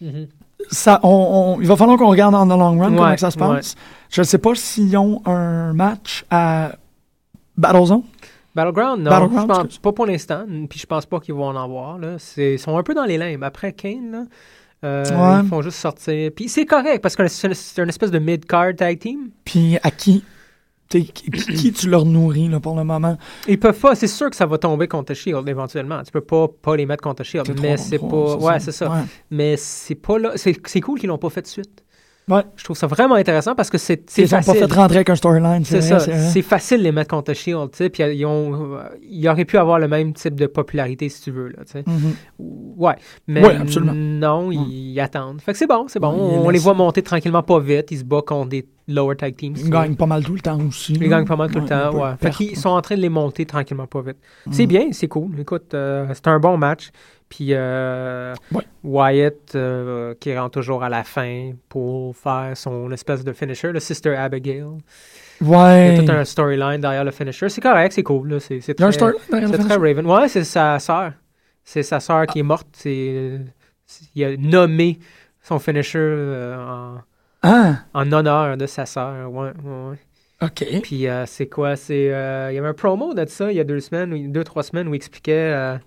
[0.00, 0.26] Mhm.
[0.70, 1.08] Ça, on,
[1.58, 3.46] on- il va falloir qu'on regarde en the long run comment Ouais, ça se ouais.
[3.46, 3.74] passe.
[4.14, 6.76] Je ne sais pas s'ils ont un match à
[7.56, 8.02] Battlezone.
[8.54, 9.10] Battleground, non.
[9.10, 10.44] Battleground, je pense, pas pour l'instant.
[10.70, 11.98] Puis je pense pas qu'ils vont en avoir.
[11.98, 12.16] Là.
[12.36, 13.42] Ils sont un peu dans les limbes.
[13.42, 14.24] Après Kane, là,
[14.84, 15.42] euh, Ouais.
[15.42, 16.30] ils font juste sortir.
[16.36, 19.30] Puis c'est correct parce que c'est une espèce de mid-card tag team.
[19.44, 20.22] Puis à qui
[20.88, 23.16] qui, qui- tu leur nourris là, pour le moment?
[23.48, 23.96] Ils peuvent pas.
[23.96, 26.00] C'est sûr que ça va tomber contre Shield éventuellement.
[26.04, 27.58] Tu peux pas, pas les mettre contre Shield.
[27.60, 28.36] Mais c'est pas.
[28.36, 28.88] Ouais, c'est ça.
[28.88, 29.00] Ouais.
[29.32, 30.32] Mais c'est pas là.
[30.36, 31.82] C'est cool qu'ils l'ont pas fait de suite.
[32.26, 32.42] Ouais.
[32.56, 34.66] Je trouve ça vraiment intéressant parce que c'est Ils sont pas facile.
[34.66, 35.64] fait rentrer avec un storyline.
[35.64, 35.98] C'est ça.
[36.00, 37.90] c'est facile de les mettre contre Shield, tu sais.
[37.90, 41.30] Puis ils ont, euh, ils auraient pu avoir le même type de popularité si tu
[41.30, 41.84] veux, là, tu sais.
[41.86, 42.14] Mhm.
[42.38, 42.94] Ouais.
[43.26, 43.92] Mais Ouais, absolument.
[43.94, 45.40] non, ils, ils attendent.
[45.42, 46.08] Fait que c'est bon, c'est bon.
[46.12, 47.90] On les voit monter tranquillement pas vite.
[47.90, 49.54] Ils se battent contre des lower tag teams.
[49.56, 50.92] Ils gagnent pas mal tout le temps aussi.
[50.94, 52.16] Ils gagnent pas mal tout le temps, pas ouais.
[52.20, 54.16] Fait qu'ils sont en train de les monter tranquillement pas vite.
[54.46, 54.52] Mm.
[54.52, 55.38] C'est bien, c'est cool.
[55.40, 56.90] Écoute, euh, c'est un bon match.
[57.28, 58.34] Puis euh,
[58.84, 63.80] Wyatt euh, qui rentre toujours à la fin pour faire son espèce de finisher, le
[63.80, 64.64] Sister Abigail.
[65.40, 65.88] Ouais.
[65.88, 67.48] Il y a tout un storyline derrière le finisher.
[67.48, 68.40] C'est correct, c'est cool.
[68.40, 69.76] C'est, très- storyline derrière le C'est très?
[69.76, 70.06] Raven.
[70.06, 71.12] Ouais, c'est sa sœur.
[71.64, 72.68] C'est sa sœur qui est morte.
[72.72, 73.40] C'est,
[74.14, 74.98] il a nommé
[75.42, 76.98] son finisher euh, en,
[77.42, 77.76] Ah.
[77.94, 79.30] en honneur de sa sœur.
[79.32, 79.96] Ouais, ouais, ouais.
[80.42, 80.82] OK.
[80.82, 81.74] Puis euh, c'est quoi?
[81.74, 84.28] C'est, euh, il y avait un promo de ça il y a deux semaines, ou
[84.28, 85.78] deux, trois semaines, où il expliquait...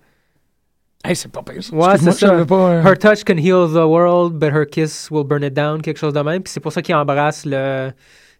[1.04, 1.62] Hey, c'est pas pire.
[1.72, 2.44] Ouais, c'est ça.
[2.44, 5.80] pas, euh, Her touch can heal the world, but her kiss will burn it down,
[5.80, 6.42] quelque chose de même.
[6.42, 7.90] Puis c'est pour ça qu'il embrasse le...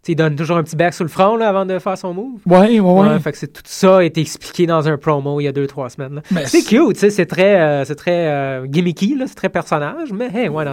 [0.00, 1.98] Tu sais, il donne toujours un petit bec sur le front là, avant de faire
[1.98, 2.40] son move.
[2.46, 3.18] Ouais, ouais, ouais.
[3.20, 5.88] fait que tout ça a été expliqué dans un promo il y a deux, trois
[5.90, 6.22] semaines.
[6.46, 10.48] C'est cute, c'est très, euh, c'est très euh, gimmicky, là, c'est très personnage, mais hey?
[10.48, 10.64] Ouais,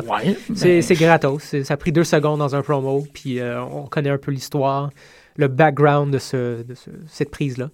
[0.55, 1.55] c'est, mais- c'est gratos.
[1.63, 4.91] Ça a pris deux secondes dans un promo, puis euh, on connaît un peu l'histoire,
[5.37, 7.69] le background de, ce, de ce- cette prise-là.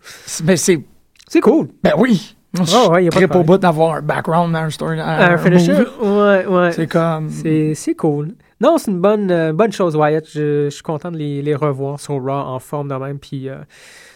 [0.46, 0.80] Mais c'est.
[1.28, 1.68] C'est cool.
[1.84, 2.36] Ben oui.
[2.58, 5.00] Ouais, ouais, y a pas de au bout d'avoir un background dans un story.
[5.00, 5.84] Un finisher?
[6.02, 6.72] Ouais, ouais.
[6.74, 7.30] C'est comme.
[7.30, 8.34] C'est, cool.
[8.60, 10.26] Non, c'est une bonne, euh, bonne chose, Wyatt.
[10.28, 13.50] Je, je suis content de les, les revoir sur Raw en forme de même, puis
[13.50, 13.56] euh,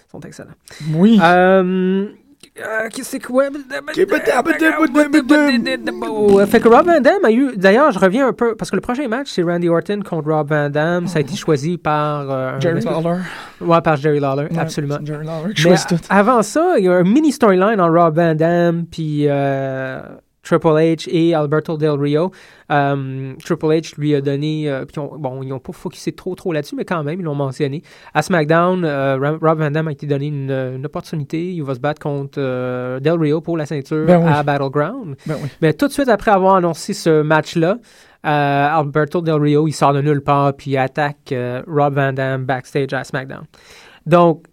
[0.07, 0.51] ils sont excellents.
[0.93, 1.19] Oui.
[1.23, 2.07] Euh,
[2.91, 3.49] qu'est-ce que ouais,
[6.07, 8.75] Oh, fait que Rob Van Dam a eu d'ailleurs je reviens un peu parce que
[8.75, 12.29] le prochain match c'est Randy Orton contre Rob Van Dam ça a été choisi par
[12.31, 13.19] euh, Jerry Lawler.
[13.61, 15.95] ouais par Jerry Lawler Ouais, absolument Jerry Lawler Mais tout.
[16.09, 19.99] avant ça il y a un mini storyline en Rob Van Dam puis euh,
[20.45, 22.31] Triple H et Alberto Del Rio.
[22.71, 26.35] Euh, Triple H lui a donné, euh, puis on- bon, ils n'ont pas focusé trop
[26.35, 27.81] trop là-dessus, mais quand même, ils l'ont mentionné.
[28.13, 31.51] À SmackDown, euh, Rob Van Dam a été donné une, une opportunité.
[31.51, 34.31] Il va se battre contre euh, Del Rio pour la ceinture Ben oui.
[34.31, 35.15] à Battleground.
[35.25, 35.49] Ben oui.
[35.61, 37.77] Mais tout de suite après avoir annoncé ce match-là,
[38.23, 41.33] Alberto Del Rio, il sort de nulle part puis il attaque
[41.67, 43.43] Rob Van Dam backstage à SmackDown.
[44.05, 44.45] Donc,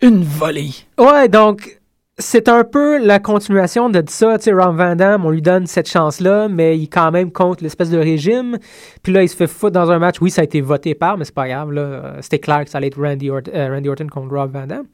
[0.00, 0.70] Une volée.
[0.98, 1.80] Ouais, donc,
[2.18, 4.36] c'est un peu la continuation de ça.
[4.38, 7.62] Tu sais, Ron Van Damme, on lui donne cette chance-là, mais il quand même contre
[7.62, 8.58] l'espèce de régime.
[9.02, 10.20] Puis là, il se fait foutre dans un match.
[10.20, 11.72] Oui, ça a été voté par, mais c'est pas grave.
[11.72, 12.16] là.
[12.20, 14.86] C'était clair que ça allait être Randy, Ort- euh, Randy Orton contre Rob Van Damme.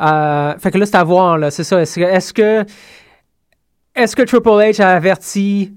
[0.00, 1.38] Euh, fait que là, c'est à voir.
[1.38, 1.80] là, C'est ça.
[1.80, 2.32] Est-ce
[4.16, 5.72] que Triple H a averti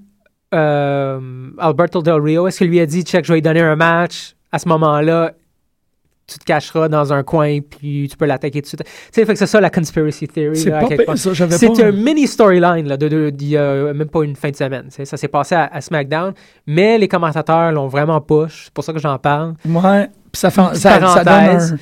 [0.54, 2.46] euh, Alberto Del Rio?
[2.48, 5.32] Est-ce qu'il lui a dit, check, je vais lui donner un match à ce moment-là?
[6.28, 8.82] Tu te cacheras dans un coin, puis tu peux l'attaquer tout de suite.
[8.84, 10.56] Tu sais, fait que c'est ça la conspiracy theory.
[11.56, 14.50] C'est pas un mini storyline là, de, de- d'il y a même pas une fin
[14.50, 14.86] de semaine.
[14.90, 16.32] Ça s'est passé à, à SmackDown,
[16.66, 18.64] mais les commentateurs l'ont vraiment push.
[18.64, 19.54] C'est pour ça que j'en parle.
[19.64, 21.34] Ouais, ça, fait, ça, ça donne,
[21.74, 21.76] un-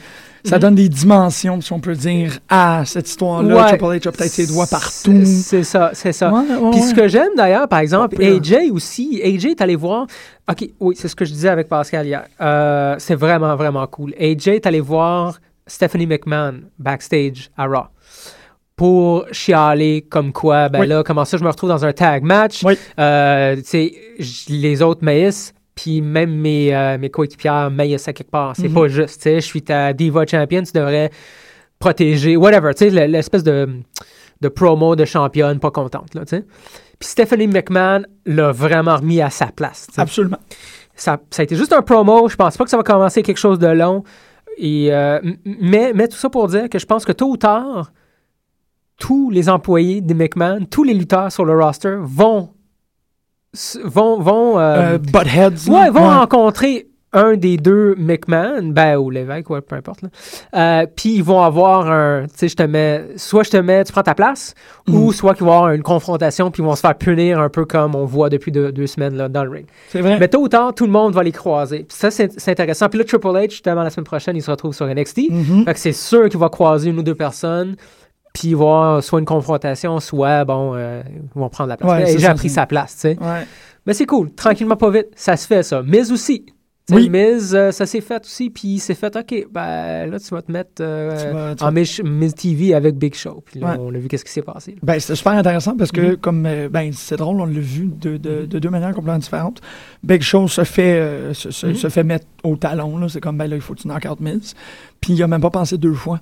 [0.45, 0.61] ça Mhm.
[0.63, 3.55] donne des dimensions, si on peut dire, à cette histoire-là.
[3.57, 3.69] Ouais.
[3.69, 5.23] Triple H a peut-être ses doigts partout.
[5.25, 6.31] C'est ça, c'est ça.
[6.33, 8.23] Ouais, ouais, Puis ce que j'aime d'ailleurs, par exemple.
[8.23, 10.07] AJ aussi, AJ est allé voir.
[10.51, 12.25] Ok, oui, c'est ce que je disais avec Pascal hier.
[12.41, 14.13] Euh, c'est vraiment, vraiment cool.
[14.21, 17.87] AJ est allé voir Stephanie McMahon backstage à Raw
[18.77, 20.87] pour chialer comme quoi, ben Oui.
[20.89, 22.63] là, comment ça, je me retrouve dans un tag match.
[22.99, 28.13] Euh, tu sais, j- les autres maïs, puis même mes, euh, mes coéquipières maïs à
[28.13, 28.55] quelque part.
[28.57, 28.75] C'est Mhm.
[28.75, 31.11] pas juste, tu sais, je suis ta diva champion, tu devrais
[31.79, 33.69] protéger, whatever, tu sais, l- l'espèce de,
[34.41, 36.45] de promo de championne pas contente, là, tu sais.
[36.99, 39.89] Puis Stephanie McMahon l'a vraiment remis à sa place.
[39.97, 40.39] Absolument.
[40.95, 42.29] Ça, ça a été juste un promo.
[42.29, 44.05] Je pense pas que ça va commencer quelque chose de long.
[44.57, 47.91] Et, euh, mais, mais tout ça pour dire que je pense que tôt ou tard,
[49.01, 52.51] tous les employés des McMahon, tous les lutteurs sur le roster vont
[53.85, 54.99] vont vont euh, Euh,
[55.69, 56.15] ouais, vont Ouais.
[56.15, 56.87] rencontrer
[57.17, 60.01] un des deux McMahon, ben ou l'évêque, ouais, peu importe.
[60.57, 63.85] Euh, Puis ils vont avoir un, tu sais, je te mets, soit je te mets,
[63.85, 64.53] tu prends ta place,
[64.89, 65.13] ou Mm.
[65.13, 67.95] soit qu'ils vont avoir une confrontation, puis ils vont se faire punir un peu comme
[67.95, 69.67] on voit depuis deux, deux semaines là, dans le ring.
[69.91, 70.17] C'est vrai.
[70.19, 71.87] Mais tôt ou tard, tout le monde va les croiser.
[71.89, 72.89] Ça, c'est c'est intéressant.
[72.89, 75.31] Puis là, Triple H, justement, la semaine prochaine, il se retrouve sur NXT.
[75.31, 75.65] Mhm.
[75.67, 77.77] Fait que c'est sûr qu'il va croiser une ou deux personnes,
[78.35, 81.91] puis il va avoir soit une confrontation, soit, bon, euh, ils vont prendre la place.
[81.91, 83.19] Ouais, c'est J'ai ça, pris c'est- sa place, tu sais.
[83.19, 83.47] Ouais.
[83.87, 84.31] Mais c'est cool.
[84.35, 85.09] Tranquillement, pas vite.
[85.15, 85.83] Ça se fait, ça.
[85.83, 86.45] Miz aussi.
[86.91, 87.09] Oui.
[87.09, 90.43] Miz, euh, ça s'est fait aussi, puis il s'est fait, OK, ben là, tu vas
[90.43, 93.43] te mettre euh, vas- en Miz, Miz TV avec Big Show.
[93.47, 93.77] Puis là, Ouais.
[93.81, 94.73] on a vu qu'est-ce qui s'est passé.
[94.73, 94.79] là.
[94.83, 96.17] Ben, c'était super intéressant parce que, Mhm.
[96.19, 99.63] comme, ben, c'est drôle, on l'a vu de, de, de deux manières complètement différentes.
[100.03, 101.75] Big Show se fait, euh, se, Mhm.
[101.75, 103.09] se fait mettre au talon, là.
[103.09, 104.55] C'est comme, ben là, il faut que tu knock out Miz.
[105.01, 106.21] Puis il a même pas pensé deux fois.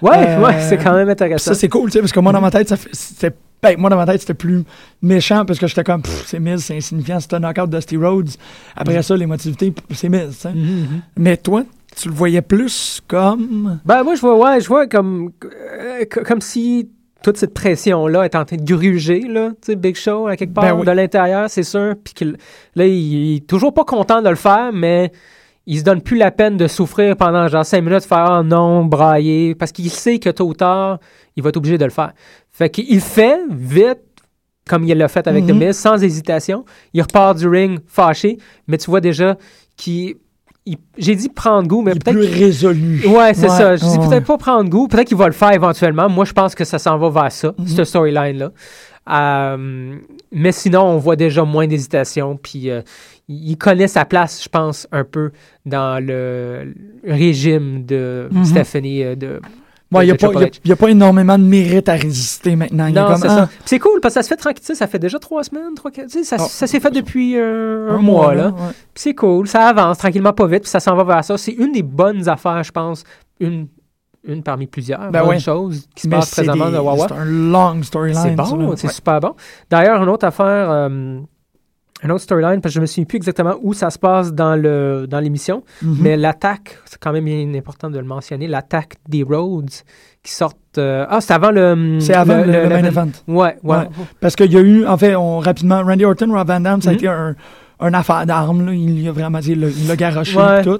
[0.00, 1.52] Ouais, Euh, ouais, c'est quand même intéressant.
[1.52, 3.32] Ça, c'est cool, tu sais, parce que moi, dans ma tête, ça fait- c'était.
[3.62, 4.62] Ben, moi, dans ma tête, c'était plus
[5.00, 8.28] méchant parce que j'étais comme, c'est Miz, c'est insignifiant, c'est un knockout Dusty Rhodes.
[8.76, 9.02] Après Mhm.
[9.02, 10.52] ça, l'émotivité, c'est Miz, tu sais.
[10.52, 10.86] Mhm, mhm.
[11.16, 11.62] Mais toi,
[11.96, 13.80] tu le voyais plus comme.
[13.86, 16.90] Ben, moi, je vois, ouais, je vois comme, euh, co- comme si
[17.22, 20.52] toute cette pression-là est en train de gruger, là, tu sais, Big Show, à quelque
[20.52, 20.84] part, Ben oui.
[20.86, 21.94] de l'intérieur, c'est sûr.
[22.04, 22.32] Puis
[22.74, 25.10] là, il, il est toujours pas content de le faire, mais
[25.66, 28.84] il se donne plus la peine de souffrir pendant genre cinq minutes, faire ah non,
[28.84, 30.98] brailler, parce qu'il sait que tôt ou tard,
[31.36, 32.12] il va être obligé de le faire.
[32.50, 33.98] Fait qu'il fait vite,
[34.68, 35.50] comme il l'a fait avec Mhm.
[35.50, 36.64] The Miz, sans hésitation.
[36.92, 39.36] Il repart du ring fâché, mais tu vois déjà
[39.76, 40.14] qu'il.
[40.66, 43.06] il- J'ai dit prendre goût, mais il est peut-être plus qu'il- résolu.
[43.06, 43.76] Ouais, c'est Ouais, ça.
[43.76, 44.88] Je dis peut-être pas prendre goût.
[44.88, 46.08] Peut-être qu'il va le faire éventuellement.
[46.08, 47.66] Moi, je pense que ça s'en va vers ça, Mhm.
[47.66, 48.50] cette storyline-là.
[49.10, 49.96] Euh,
[50.32, 52.38] mais sinon, on voit déjà moins d'hésitation.
[52.42, 52.82] Puis euh,
[53.28, 55.30] il connaît sa place, je pense, un peu
[55.66, 56.74] dans le
[57.06, 58.44] régime de Mhm.
[58.44, 59.02] Stephanie.
[59.04, 59.40] euh, de,
[59.92, 60.16] il n'y a,
[60.76, 62.90] pas- a- énormément de mérite à résister maintenant.
[62.90, 63.48] Non, c'est ah, ça.
[63.64, 64.74] C'est cool parce que ça se fait tranquille.
[64.74, 65.92] Ça fait déjà trois semaines, trois,
[66.24, 66.46] ça, Oh.
[66.48, 68.24] ça s'est fait depuis euh, un, Un mois.
[68.24, 68.48] mois, là.
[68.48, 68.72] ouais.
[68.96, 69.46] C'est cool.
[69.46, 70.62] Ça avance tranquillement, pas vite.
[70.62, 71.38] Puis ça s'en va vers ça.
[71.38, 73.04] C'est une des bonnes affaires, je pense.
[73.38, 73.68] Une,
[74.26, 75.38] une parmi plusieurs Ben bonnes ouais.
[75.38, 77.06] choses qui se c'est présentement des- de Wawa.
[77.08, 78.22] C'est un long storyline.
[78.22, 78.92] C'est bon, c'est Ouais.
[78.92, 79.34] super bon.
[79.70, 81.18] D'ailleurs, une autre affaire, euh,
[82.02, 84.56] une autre storyline, parce que je me souviens plus exactement où ça se passe dans
[84.56, 85.96] le dans l'émission, Mhm.
[86.00, 89.70] mais l'attaque, c'est quand même bien important de le mentionner, l'attaque des Rhodes
[90.22, 90.58] qui sortent.
[90.76, 91.98] euh, ah, c'est avant le.
[92.00, 93.08] C'est avant le, le main event.
[93.28, 93.76] Ouais, ouais.
[93.76, 93.88] Ouais.
[94.20, 96.88] Parce qu'il y a eu, en fait, on, rapidement, Randy Orton, Rob Van Damme, ça
[96.90, 96.98] a Mhm.
[96.98, 97.36] été un,
[97.80, 98.66] un affaire d'armes.
[98.66, 98.72] là.
[98.72, 100.62] Il a vraiment dit, il l'a- garoché Ouais.
[100.62, 100.78] tout.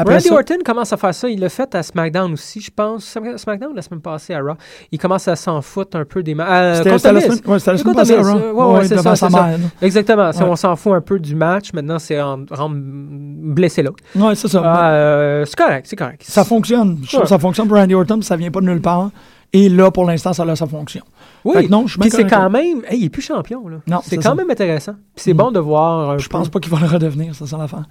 [0.00, 1.28] Après Randy ça, Orton commence à faire ça.
[1.28, 3.18] Il l'a fait à SmackDown aussi, je pense.
[3.36, 4.54] SmackDown la semaine passée à Raw.
[4.92, 6.48] Il commence à s'en foutre un peu des matchs.
[6.50, 8.36] Euh, C'était- la semaine- ouais, c'était la semaine Contre passée à Miz, Raw.
[8.38, 9.48] euh, Ouais, Ouais, ouais, c'est ça, ça.
[9.82, 10.32] Exactement.
[10.32, 14.04] Si on s'en fout un peu du match, maintenant, c'est rendre, blessé l'autre.
[14.14, 14.62] Ouais, c'est ça.
[14.92, 16.22] Euh, c'est correct, c'est correct.
[16.24, 16.98] ça fonctionne.
[17.02, 19.10] Je trouve ça fonctionne pour Randy Orton, ça vient pas de nulle part.
[19.52, 21.02] Et là, pour l'instant, ça a sa fonction.
[21.44, 22.82] Oui, non, je puis c'est quand même...
[22.88, 23.76] hey, il est plus champion, là.
[23.86, 24.34] Non, c'est quand ça.
[24.34, 24.92] même intéressant.
[25.14, 25.36] Puis c'est Mm.
[25.36, 27.84] bon de voir un Je pense pas qu'il va le redevenir, ça l'affaire.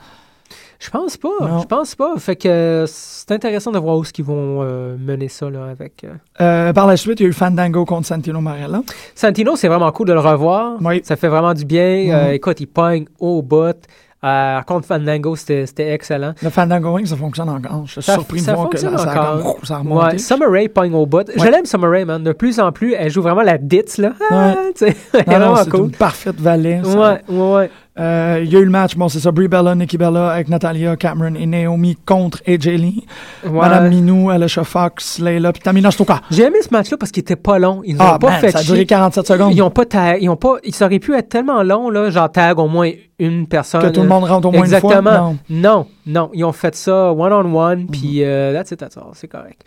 [0.80, 1.60] Je pense pas, Non.
[1.62, 2.14] je pense pas.
[2.18, 5.66] Fait que euh, c'est intéressant de voir où est-ce qu'ils vont euh, mener ça, là,
[5.72, 6.04] avec...
[6.04, 8.84] euh, Euh, par la suite, il y a eu Fandango contre Santino Marella.
[9.16, 10.78] Santino, c'est vraiment cool de le revoir.
[10.82, 11.02] Oui.
[11.04, 12.04] Ça fait vraiment du bien.
[12.06, 12.12] Mhm.
[12.12, 13.76] Euh, écoute, il pogne au bout
[14.24, 16.34] Euh, contre Fandango, c'était excellent.
[16.42, 17.84] Le Fandango Wing, ça fonctionne encore.
[17.86, 19.58] Je suis Ça- surpris de ça voir que là, ça, encore.
[19.64, 20.06] ça a remonté.
[20.14, 21.30] Ouais, Summer Rae pogne au bout.
[21.36, 21.52] Je Ouais.
[21.52, 22.24] l'aime, Summer Rae, man.
[22.24, 24.14] De plus en plus, elle joue vraiment la ditz, là.
[24.32, 24.74] Ah, Ouais.
[25.14, 25.80] elle est vraiment cool.
[25.82, 26.40] une parfaite
[26.84, 26.98] ça.
[26.98, 27.72] Ouais, ouais, ouais.
[28.00, 30.50] Euh, Il y a eu le match, bon, c'est ça, Brie Bella, Nikki Bella avec
[30.50, 33.06] Natalia, Cameron et Naomi contre AJ Lee.
[33.44, 33.52] Ouais.
[33.60, 36.22] Madame Minou, Alicia Fox, Layla, puis Tamina Stoka.
[36.30, 37.82] J'ai aimé ce match-là parce qu'il était pas long.
[37.84, 39.54] Ils nous Ah, ont pas man, fait ça a duré 47 secondes.
[39.54, 42.32] Ils ont pas tag- ils ont pas, ils auraient pu être tellement longs, là, genre
[42.32, 43.82] tag au moins une personne.
[43.82, 44.78] Que tout le monde rentre au moins une fois?
[44.78, 45.36] Exactement.
[45.50, 45.58] Non.
[45.68, 46.30] Non, non.
[46.34, 47.88] Ils ont fait ça one-on-one, Mhm.
[47.88, 49.06] puis euh, that's it, that's all.
[49.14, 49.64] C'est correct.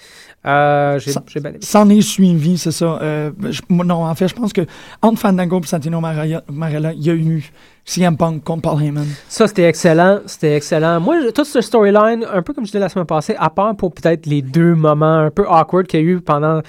[0.47, 1.59] Euh, j'ai Ça- j'ai bien aimé.
[1.61, 2.99] S'en est suivi, c'est ça.
[3.03, 4.63] Euh, je- non, en fait, je pense que
[5.03, 7.45] entre Fandango et Santino Marella, il y a eu
[7.85, 9.07] CM Punk contre Paul Heyman.
[9.29, 10.21] Ça, c'était excellent.
[10.25, 10.99] C'était excellent.
[11.01, 13.93] Moi, toute cette storyline, un peu comme je disais la semaine passée, à part pour
[13.93, 16.63] peut-être les deux moments un peu awkward qu'il y a eu pendant,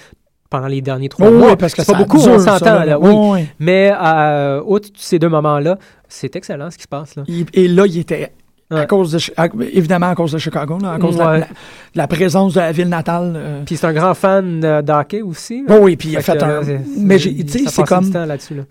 [0.50, 1.50] pendant les derniers trois Oh, mois.
[1.52, 2.86] oui, parce que c'est pas beaucoup, dure, on ça, s'entend, là.
[2.86, 3.10] là, oui.
[3.14, 3.48] Oui, oui.
[3.60, 5.78] Mais, euh, outre ces deux moments-là,
[6.10, 7.24] c'est excellent ce qui se passe, là.
[7.30, 8.34] Il- et là, il était.
[8.78, 11.32] À cause de, Chi- à- évidemment à cause de Chicago, là, à cause de, la,
[11.32, 11.40] Ouais.
[11.40, 11.52] la- de
[11.96, 13.34] la présence de la ville natale.
[13.36, 13.62] euh.
[13.66, 15.64] Puis c'est un grand fan euh, d'hockey aussi.
[15.70, 16.48] Oh oui, puis il a Fait un.
[16.48, 18.10] là, c'est- Mais tu sais, c'est comme.
[18.12, 18.64] temps là-dessus, là.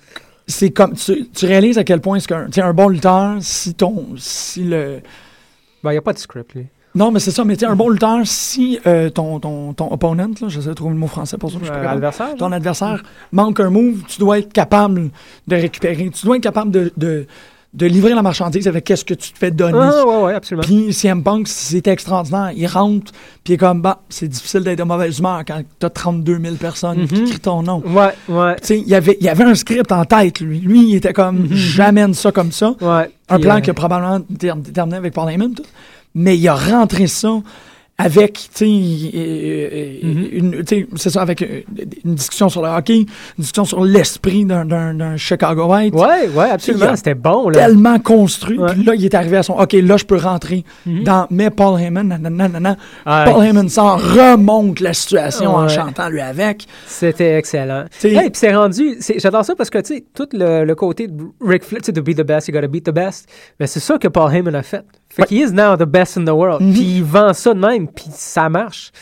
[0.47, 4.07] c'est comme tu, tu réalises à quel point c'est qu'un un bon lutteur si ton
[4.17, 5.01] si le
[5.85, 6.67] Ben, il n'y a pas de script, lui.
[6.95, 10.29] non mais c'est ça mais tu un bon lutteur si euh, ton, ton, ton opponent
[10.41, 13.61] là j'essaie de trouver le mot français pour ça je Euh, adversaire, ton adversaire manque
[13.61, 15.11] un move tu dois être capable
[15.47, 17.27] de récupérer tu dois être capable de, de,
[17.73, 20.65] de livrer la marchandise avec qu'est-ce que tu te fais donner Ah, ouais, ouais, absolument.
[20.67, 23.13] puis CM Punk c'était extraordinaire il rentre
[23.45, 26.55] puis il est comme bah c'est difficile d'être de mauvaise humeur quand t'as 32 000
[26.57, 27.25] personnes qui Mhm.
[27.27, 28.57] crient ton nom Ouais, ouais.
[28.57, 30.59] tu sais, il y avait, il avait un script en tête, lui.
[30.59, 32.75] Lui, il était comme, j'amène ça comme ça.
[32.81, 33.09] Ouais.
[33.29, 35.63] Un plan euh, qui a probablement déterminé avec Paul Heyman, tout.
[36.17, 37.41] Mais il a rentré ça
[38.05, 38.67] avec, tu sais,
[40.03, 41.61] une- tu sais, c'est ça, avec euh,
[42.05, 43.07] une discussion sur le hockey, une
[43.39, 45.95] discussion sur l'esprit d'un- Chicago White.
[45.95, 46.97] Ouais, ouais, absolument.
[46.97, 47.67] C'était bon, là.
[47.67, 48.59] Tellement construit.
[48.73, 51.05] Puis là, il est arrivé à son, OK, là, je peux rentrer Mhm.
[51.05, 52.77] dans, mais Paul Heyman, nanana, nanana.
[53.05, 56.67] Paul Heyman s'en remonte la situation en chantant lui avec.
[56.87, 57.85] C'était excellent.
[57.91, 58.99] T'sais- Hey, puis c'est rendu.
[59.17, 61.93] J'adore ça parce que, tu sais, tout le, le côté de Rick Flair, tu sais,
[61.93, 63.29] to be the best, you gotta beat the best.
[63.59, 64.85] Mais c'est ça que Paul Heyman a fait.
[65.11, 66.63] Fait qu'il is now the best in the world.
[66.63, 66.73] Mhm.
[66.73, 68.93] Puis il vend ça de même, puis ça marche.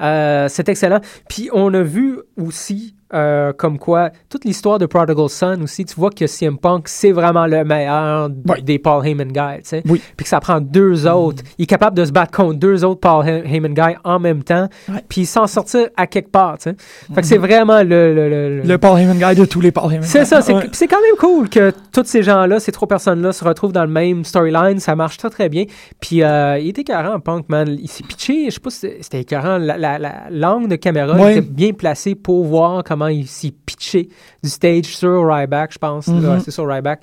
[0.00, 1.00] Euh, c'est excellent.
[1.28, 5.94] Puis on a vu aussi, euh, comme quoi, toute l'histoire de Prodigal Son aussi, tu
[5.96, 9.82] vois que CM Punk, c'est vraiment le meilleur des Paul Heyman guys, tu sais.
[9.88, 10.00] Oui.
[10.16, 11.42] Puis que ça prend deux autres.
[11.58, 14.42] Il est capable de se battre contre deux autres Paul Hey- Heyman guys en même
[14.42, 14.68] temps,
[15.08, 16.76] puis s'en sortir à quelque part, tu sais.
[17.14, 18.14] Fait que c'est vraiment le...
[18.14, 20.26] le, le- le- Paul Heyman guy de tous les Paul Heyman c'est guys.
[20.26, 20.68] ça, c'est Ouais.
[20.72, 23.90] c'est quand même cool que tous ces gens-là, ces trois personnes-là, se retrouvent dans le
[23.90, 24.78] même storyline.
[24.80, 25.64] Ça marche très très bien.
[26.00, 27.76] Puis euh, il était écœurant, Punk, man.
[27.80, 29.58] Il s'est pitché, je sais pas si c'était- c'était écœurant.
[29.58, 31.32] La, la, la- l'angle de caméra Ouais.
[31.32, 34.08] était bien placé pour voir comment il s'est pitché
[34.42, 36.06] du stage sur Ryback, je pense.
[36.08, 36.24] Mhm.
[36.28, 37.00] Ouais, c'est sur Ryback.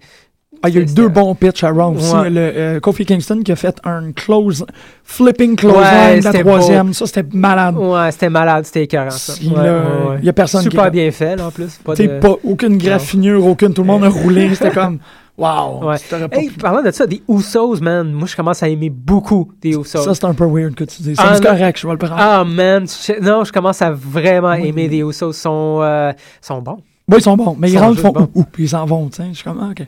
[0.61, 2.13] Ah, il y a eu deux bons pitchs à Raw aussi.
[2.13, 2.29] Ouais.
[2.29, 4.65] Le, euh, Kofi Kingston qui a fait un close,
[5.05, 6.87] flipping close Ouais, la troisième.
[6.87, 6.93] beau.
[6.93, 7.77] Ça, c'était malade.
[7.77, 9.33] Ouais, c'était malade, c'était écœurant, ça.
[9.41, 11.77] Il Ouais, y a personne qui- Super bien fait, là, en plus.
[11.83, 13.73] Pas T'sais, de- pas aucune graffinure, aucune.
[13.73, 14.49] Tout le monde a roulé.
[14.55, 14.99] C'était comme,
[15.39, 15.87] wow.
[15.89, 15.95] Ouais.
[16.31, 20.03] Hey, parlant de ça, des Usos, man, moi je commence à aimer beaucoup des Usos.
[20.03, 21.15] Ça, c'est un peu weird que tu dis.
[21.17, 22.15] Ah, c'est correct, je vais le prendre.
[22.17, 25.31] Ah, man, je- non, je commence à vraiment aimer des Usos.
[25.31, 26.11] Ils sont, euh,
[26.41, 26.77] sont bons.
[27.07, 28.29] Oui, ils sont bons, mais ils, rentrent, font bons.
[28.35, 29.29] ouh, ouh, puis ils s'en vont, tu sais.
[29.31, 29.87] Je suis comme, ah, ok.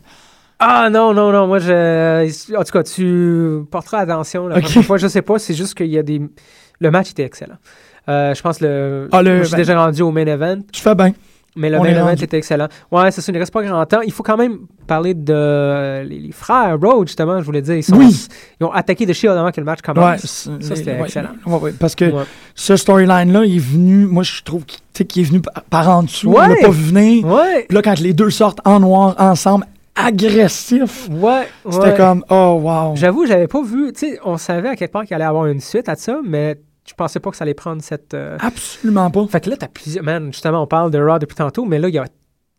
[0.63, 2.55] Ah, non, non, non, moi, je...
[2.55, 4.61] En tout cas, tu porteras attention la Ok.
[4.63, 4.97] prochaine fois.
[4.97, 6.21] Je sais pas, c'est juste qu'il y a des...
[6.79, 7.57] Le match était excellent.
[8.09, 9.07] Euh, je pense le...
[9.11, 10.57] Ah, le- moi, je suis ben- déjà rendu au main event.
[10.71, 11.13] Tu fais bien.
[11.55, 12.67] Mais le main event était excellent.
[12.91, 13.99] Ouais, c'est ça, il ne reste pas grand temps.
[14.01, 17.75] Il faut quand même parler de euh, les, les frères Road, justement, je voulais dire.
[17.75, 18.27] Ils, sont- Oui.
[18.59, 20.21] ils ont attaqué The Shield avant que le match Ouais, commence.
[20.21, 21.31] c'est- ça, c'était ouais, excellent.
[21.45, 22.23] ouais, ouais, parce que Ouais.
[22.55, 26.29] ce storyline-là, il est venu, moi, je trouve qu'il est venu par, par en dessous.
[26.29, 26.37] Ouais.
[26.41, 27.25] On l'a pas vu venir.
[27.25, 27.65] Ouais.
[27.67, 31.97] Puis là, quand les deux sortent en noir ensemble, agressifs, Ouais, c'était ouais.
[31.97, 32.95] comme, oh, wow.
[32.95, 33.91] J'avoue, j'avais pas vu.
[33.93, 36.57] Tu sais, on savait à quelque part qu'il allait avoir une suite à ça, mais
[36.91, 38.13] je pensais pas que ça allait prendre cette.
[38.13, 39.25] euh, Absolument pas.
[39.27, 40.03] Fait que là, t'as plusieurs.
[40.03, 42.05] Man, justement, on parle de Raw depuis tantôt, mais là, il y a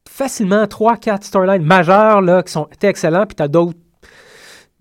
[0.09, 3.79] facilement 3-4 storylines majeures là, qui sont excellents, puis t'as d'autres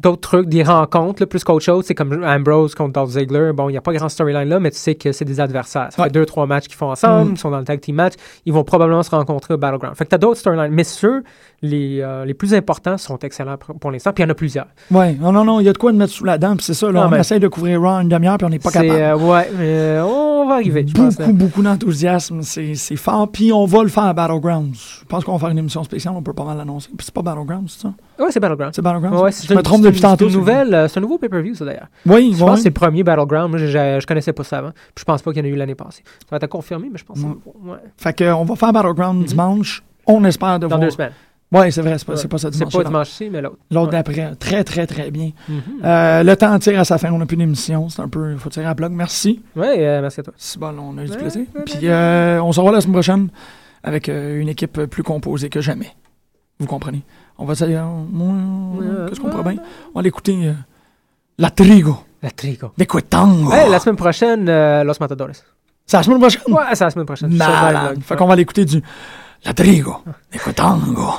[0.01, 1.85] d'autres trucs, des rencontres, là, plus qu'autre chose.
[1.85, 3.51] C'est comme Ambrose contre Dolph Ziggler.
[3.53, 5.89] Bon, il n'y a pas grand storyline là, mais tu sais que c'est des adversaires.
[5.91, 6.07] Ça Ouais.
[6.07, 7.33] fait deux, trois matchs qu'ils font ensemble, Mm.
[7.33, 8.13] ils sont dans le tag team match.
[8.45, 9.95] Ils vont probablement se rencontrer au Battleground.
[9.95, 10.73] Fait que t'as d'autres storylines.
[10.73, 11.23] Mais ceux,
[11.61, 14.11] les, euh, les plus importants, sont excellents pour, pour l'instant.
[14.13, 14.67] Puis il y en a plusieurs.
[14.89, 16.65] Ouais, non, non, non, il y a de quoi de mettre sous la dent, puis
[16.65, 18.71] c'est ça, là, Non, on essaye de couvrir Raw une demi-heure, puis on n'est pas
[18.71, 18.91] capable.
[18.91, 21.17] euh, ouais, mais euh, on va arriver, je pense.
[21.17, 24.73] Beaucoup, beaucoup d'enthousiasme, c'est fort, puis on va le faire à Battlegrounds.
[25.01, 26.89] Je pense qu'on va faire une émission spéciale, on peut pas mal l'annoncer.
[26.97, 27.93] Puis c'est pas Battlegrounds, c'est ça?
[28.19, 28.73] Ouais, c'est Battleground.
[28.75, 29.21] C'est Battlegrounds?
[29.21, 30.25] Ouais, je me trompe c'est depuis une- tantôt.
[30.25, 31.87] C'est c'est- nouvelle, c'est un nouveau pay-per-view, ça d'ailleurs.
[32.05, 33.49] Oui, Je pense que c'est le premier Battleground.
[33.51, 34.71] Moi, je, connaissais pas ça avant.
[34.71, 36.03] Puis je pense pas qu'il y en a eu l'année passée.
[36.05, 37.25] Ça va être confirmé, mais je pense c'est.
[37.25, 37.77] Ouais.
[37.97, 39.83] Fait qu'on va faire Battleground dimanche.
[40.07, 41.11] On espère de Dans deux semaines.
[41.53, 42.17] Oui, c'est vrai, c'est pas, Ouais.
[42.17, 42.71] c'est pas ça C'est dimanche.
[42.71, 42.89] pas suivant.
[42.89, 43.57] dimanche-ci, mais l'autre.
[43.71, 43.91] L'autre Ouais.
[43.91, 44.35] d'après.
[44.39, 45.31] Très, très, très bien.
[45.49, 45.61] Mhm.
[45.83, 47.11] Euh, le temps tire à sa fin.
[47.11, 47.89] On n'a plus d'émission.
[47.89, 48.31] C'est un peu.
[48.31, 48.89] Il faut tirer à bloc.
[48.93, 49.41] Merci.
[49.57, 50.33] Oui, euh, merci à toi.
[50.37, 51.41] C'est bon, on a eu du plaisir.
[51.65, 53.27] Puis euh, on se revoit la semaine prochaine
[53.83, 55.87] avec une équipe plus composée que jamais.
[56.61, 57.01] Vous comprenez?
[57.39, 57.83] On va dire.
[59.09, 59.63] Qu'est-ce qu'on pourrait bien?
[59.93, 60.37] On va l'écouter.
[60.45, 60.53] euh,
[61.39, 61.97] La Trigo.
[62.21, 62.71] La Trigo.
[62.77, 63.51] De Cuetango.
[63.51, 65.31] Hey, la semaine prochaine, euh, Los Matadores.
[65.87, 66.41] C'est la semaine prochaine?
[66.47, 67.31] Ouais, c'est la semaine prochaine.
[67.31, 68.01] Live.
[68.03, 68.79] Fait qu'on va l'écouter du
[69.43, 69.95] La Trigo.
[70.31, 71.09] De Cuetango.